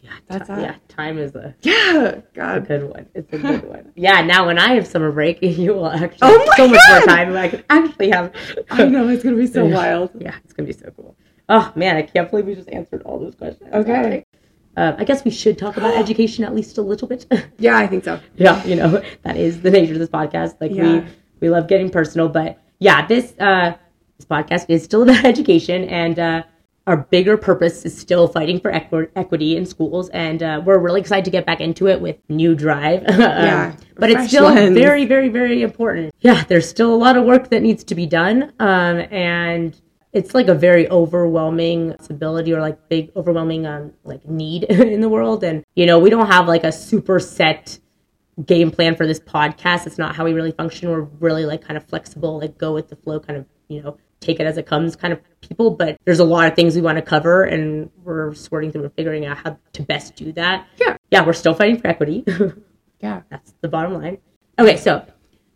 [0.04, 0.60] Yeah, that's that.
[0.62, 2.22] yeah, time is a Yeah.
[2.34, 2.68] God.
[2.68, 3.06] good one.
[3.14, 3.94] It's a good one.
[3.96, 7.00] Yeah, now when I have summer break, you will actually Oh have so much more
[7.02, 7.06] God!
[7.06, 7.38] time.
[7.38, 8.34] I can actually have.
[8.72, 10.10] I know it's gonna be so wild.
[10.20, 11.16] Yeah, it's gonna be so cool.
[11.50, 13.70] Oh man, I can't believe we just answered all those questions.
[13.74, 14.26] Okay.
[14.82, 17.26] Uh, I guess we should talk about education at least a little bit.
[17.60, 18.20] Yeah, I think so.
[18.36, 18.92] yeah, you know
[19.26, 20.54] that is the nature of this podcast.
[20.62, 20.84] Like Yeah.
[20.84, 21.04] we
[21.42, 23.74] we love getting personal, but yeah, this uh,
[24.18, 26.44] this podcast is still about education, and uh,
[26.88, 31.00] our bigger purpose is still fighting for equi- equity in schools, and uh, we're really
[31.00, 33.02] excited to get back into it with new drive.
[33.08, 34.76] Um, Yeah, but it's still lens.
[34.86, 36.12] very, very, very important.
[36.22, 39.80] Yeah, there's still a lot of work that needs to be done, um, and
[40.14, 44.64] it's like a very overwhelming ability or like big overwhelming um like need
[44.96, 47.80] in the world and you know we don't have like a super set
[48.46, 51.78] game plan for this podcast it's not how we really function we're really like kind
[51.78, 54.66] of flexible like go with the flow kind of you know take it as it
[54.66, 57.90] comes kind of people but there's a lot of things we want to cover and
[58.04, 60.96] we're sorting through and figuring out how to best do that Yeah.
[61.10, 62.24] yeah we're still fighting for equity
[63.02, 63.24] Yeah.
[63.32, 64.20] That's the bottom line.
[64.60, 65.04] Okay, so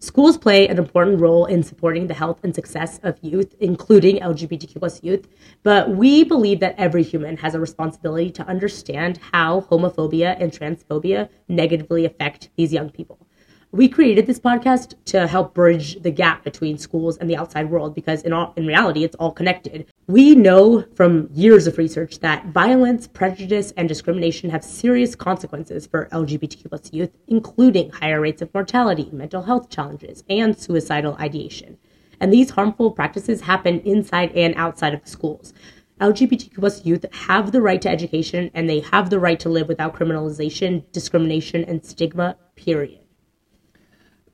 [0.05, 4.77] schools play an important role in supporting the health and success of youth, including LGBTQ
[4.77, 5.27] plus youth.
[5.63, 11.29] But we believe that every human has a responsibility to understand how homophobia and transphobia
[11.47, 13.19] negatively affect these young people.
[13.71, 17.95] We created this podcast to help bridge the gap between schools and the outside world
[17.95, 19.91] because in all in reality it's all connected.
[20.07, 26.07] We know from years of research that violence, prejudice, and discrimination have serious consequences for
[26.11, 31.79] LGBTQ plus youth, including higher rates of mortality, mental health challenges, and suicidal ideation.
[32.19, 35.55] And these harmful practices happen inside and outside of schools.
[35.99, 39.67] LGBTQ plus youth have the right to education and they have the right to live
[39.67, 43.04] without criminalization, discrimination, and stigma, period.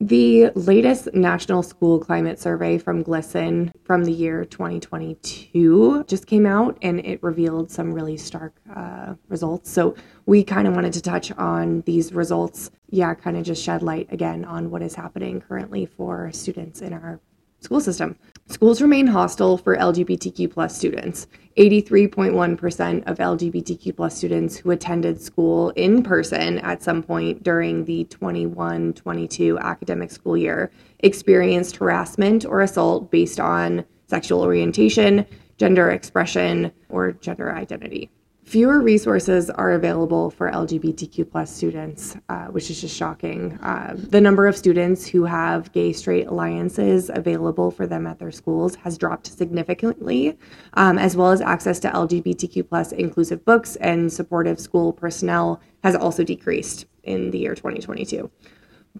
[0.02, 6.76] The latest National School Climate Survey from GLSEN from the year 2022 just came out
[6.82, 9.70] and it revealed some really stark uh, results.
[9.70, 9.94] So
[10.26, 12.72] we kind of wanted to touch on these results.
[12.90, 16.92] Yeah, kind of just shed light again on what is happening currently for students in
[16.92, 17.20] our
[17.62, 18.16] school system.
[18.48, 21.26] Schools remain hostile for LGBTQ plus students.
[21.58, 28.04] 83.1% of LGBTQ plus students who attended school in person at some point during the
[28.04, 35.26] 21 22 academic school year experienced harassment or assault based on sexual orientation,
[35.58, 38.10] gender expression, or gender identity.
[38.52, 43.54] Fewer resources are available for LGBTQ plus students, uh, which is just shocking.
[43.62, 48.30] Uh, the number of students who have gay straight alliances available for them at their
[48.30, 50.36] schools has dropped significantly,
[50.74, 55.96] um, as well as access to LGBTQ plus inclusive books and supportive school personnel has
[55.96, 58.30] also decreased in the year 2022.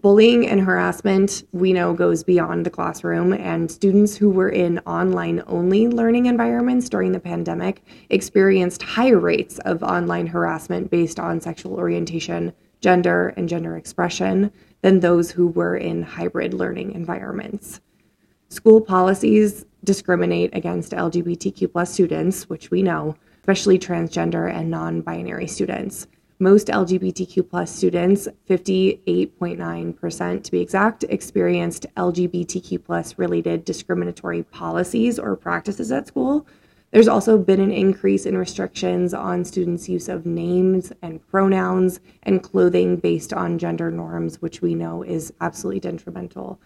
[0.01, 5.43] Bullying and harassment, we know, goes beyond the classroom, and students who were in online
[5.45, 11.75] only learning environments during the pandemic experienced higher rates of online harassment based on sexual
[11.75, 17.79] orientation, gender, and gender expression than those who were in hybrid learning environments.
[18.49, 25.47] School policies discriminate against LGBTQ plus students, which we know, especially transgender and non binary
[25.47, 26.07] students.
[26.43, 35.37] Most LGBTQ plus students, 58.9% to be exact, experienced LGBTQ plus related discriminatory policies or
[35.37, 36.45] practices at school.
[36.91, 42.43] There's also been an increase in restrictions on students' use of names and pronouns and
[42.43, 46.59] clothing based on gender norms, which we know is absolutely detrimental.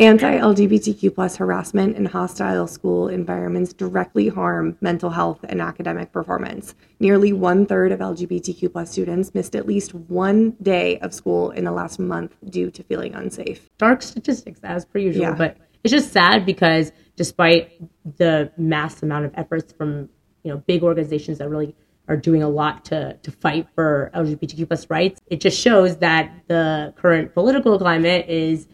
[0.00, 6.74] Anti-LGBTQ plus harassment and hostile school environments directly harm mental health and academic performance.
[6.98, 11.64] Nearly one third of LGBTQ plus students missed at least one day of school in
[11.64, 13.70] the last month due to feeling unsafe.
[13.78, 15.34] Dark statistics, as per usual, Yeah.
[15.34, 17.70] but it's just sad because despite
[18.16, 20.08] the mass amount of efforts from
[20.42, 21.74] you know big organizations that really
[22.08, 26.32] are doing a lot to to fight for LGBTQ plus rights, it just shows that
[26.48, 28.66] the current political climate is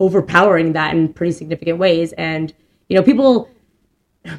[0.00, 2.12] overpowering that in pretty significant ways.
[2.14, 2.52] And
[2.88, 3.48] you know, people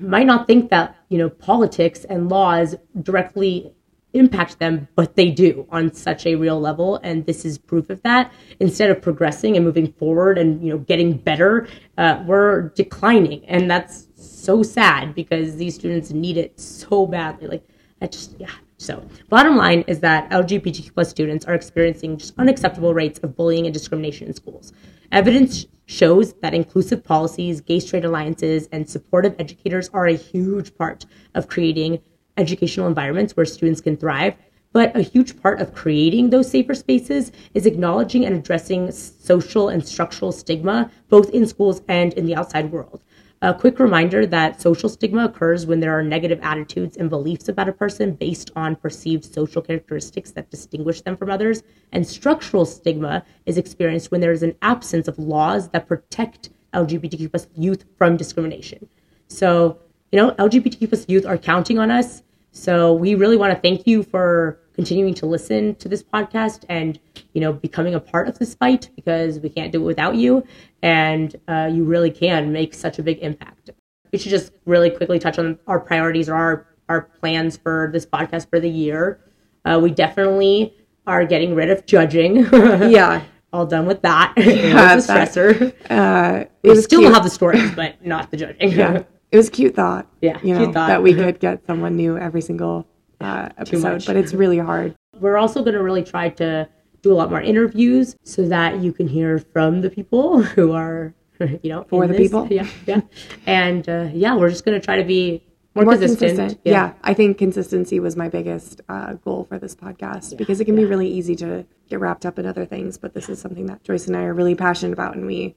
[0.01, 3.74] might not think that you know politics and laws directly
[4.14, 8.01] impact them, but they do on such a real level, and this is proof of
[8.03, 8.32] that.
[8.60, 13.70] Instead of progressing and moving forward and you know getting better, uh, we're declining, and
[13.70, 17.47] that's so sad because these students need it so badly.
[17.47, 17.68] Like
[18.01, 18.51] I just yeah.
[18.80, 23.66] So, bottom line is that LGBTQ plus students are experiencing just unacceptable rates of bullying
[23.66, 24.72] and discrimination in schools.
[25.12, 31.05] Evidence shows that inclusive policies, gay straight alliances, and supportive educators are a huge part
[31.34, 31.99] of creating
[32.36, 34.36] educational environments where students can thrive.
[34.74, 39.86] But a huge part of creating those safer spaces is acknowledging and addressing social and
[39.88, 43.01] structural stigma, both in schools and in the outside world.
[43.43, 47.69] A quick reminder that social stigma occurs when there are negative attitudes and beliefs about
[47.69, 51.61] a person based on perceived social characteristics that distinguish them from others.
[51.91, 57.29] And structural stigma is experienced when there is an absence of laws that protect LGBTQ
[57.29, 58.89] plus youth from discrimination.
[59.27, 59.77] So,
[60.11, 62.23] you know, LGBTQ plus youth are counting on us.
[62.51, 66.99] So we really want to thank you for continuing to listen to this podcast and,
[67.38, 70.43] you know, becoming a part of this fight because we can't do it without you.
[70.81, 73.69] And uh, you really can make such a big impact.
[74.11, 78.07] We should just really quickly touch on our priorities or our, our plans for this
[78.07, 79.19] podcast for the year.
[79.65, 80.73] Uh, we definitely
[81.05, 82.47] are getting rid of judging.
[82.89, 83.21] Yeah.
[83.53, 84.33] All done with that.
[84.35, 85.73] it Yeah, was a that- stressor.
[85.91, 87.13] Uh, it We was still cute.
[87.13, 88.71] have the stories, but not the judging.
[88.71, 90.07] yeah, it was a cute thought.
[90.21, 90.88] Yeah, you know thought.
[90.88, 92.88] that we could get someone new every single
[93.21, 94.95] uh, episode, but it's really hard.
[95.19, 96.67] We're also going to really try to
[97.08, 101.14] do a lot more interviews so that you can hear from the people who are,
[101.39, 102.22] you know, For the this.
[102.24, 102.47] people.
[102.49, 103.01] Yeah, yeah.
[103.45, 105.43] And uh, yeah, we're just going to try to be
[105.76, 106.38] more, More consistent.
[106.38, 106.62] consistent.
[106.64, 106.93] Yeah.
[107.03, 110.86] I think consistency was my biggest uh, goal for this podcast because it can be
[110.86, 114.08] really easy to get wrapped up in other things, but this is something that Joyce
[114.08, 115.55] and I are really passionate about, and we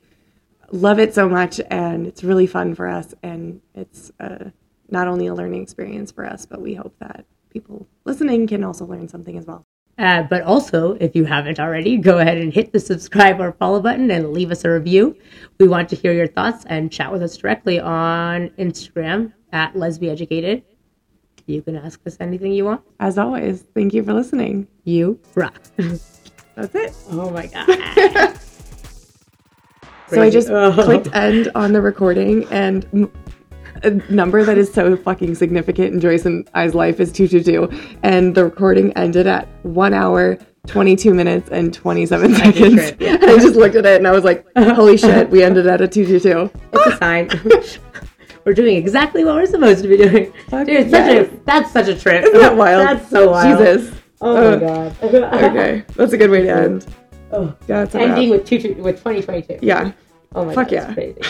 [0.72, 4.50] love it so much, and it's really fun for us, and it's uh,
[4.90, 8.84] not only a learning experience for us, but we hope that people listening can also
[8.84, 9.64] learn something as well.
[10.00, 13.80] Uh, but also, if you haven't already, go ahead and hit the subscribe or follow
[13.80, 15.14] button and leave us a review.
[15.58, 20.62] We want to hear your thoughts and chat with us directly on Instagram at lesbieducated.
[21.46, 22.80] You can ask us anything you want.
[22.98, 24.66] As always, thank you for listening.
[24.84, 25.60] You rock.
[25.76, 26.94] That's it.
[27.10, 28.38] oh my god.
[30.08, 30.72] So I just Oh.
[30.72, 32.84] clicked end on the recording, and
[33.82, 37.96] a number that is so fucking significant in Joyce and I's life is 222.
[38.02, 42.74] And the recording ended at one hour, 22 minutes, and 27 seconds.
[42.74, 43.14] trip, yeah.
[43.14, 45.80] And I just looked at it and I was like, holy shit, we ended at
[45.80, 46.50] a 222.
[46.72, 47.28] It's a sign.
[48.44, 50.32] we're doing exactly what we're supposed to be doing.
[50.50, 51.32] Dude, such yes.
[51.32, 52.24] a, that's such a trip.
[52.24, 52.86] Isn't that wild?
[52.86, 53.58] That's so wild.
[53.58, 53.94] Jesus.
[54.20, 54.50] Oh Uh,
[55.00, 55.44] my god.
[55.44, 56.86] Okay, that's a good way to end.
[57.32, 57.54] Oh.
[57.68, 57.86] Yeah.
[57.94, 59.60] Ending with two, two with 2022.
[59.64, 59.92] Yeah.
[60.34, 60.72] Oh my Fuck god.
[60.72, 60.80] yeah.
[60.86, 61.20] That's crazy.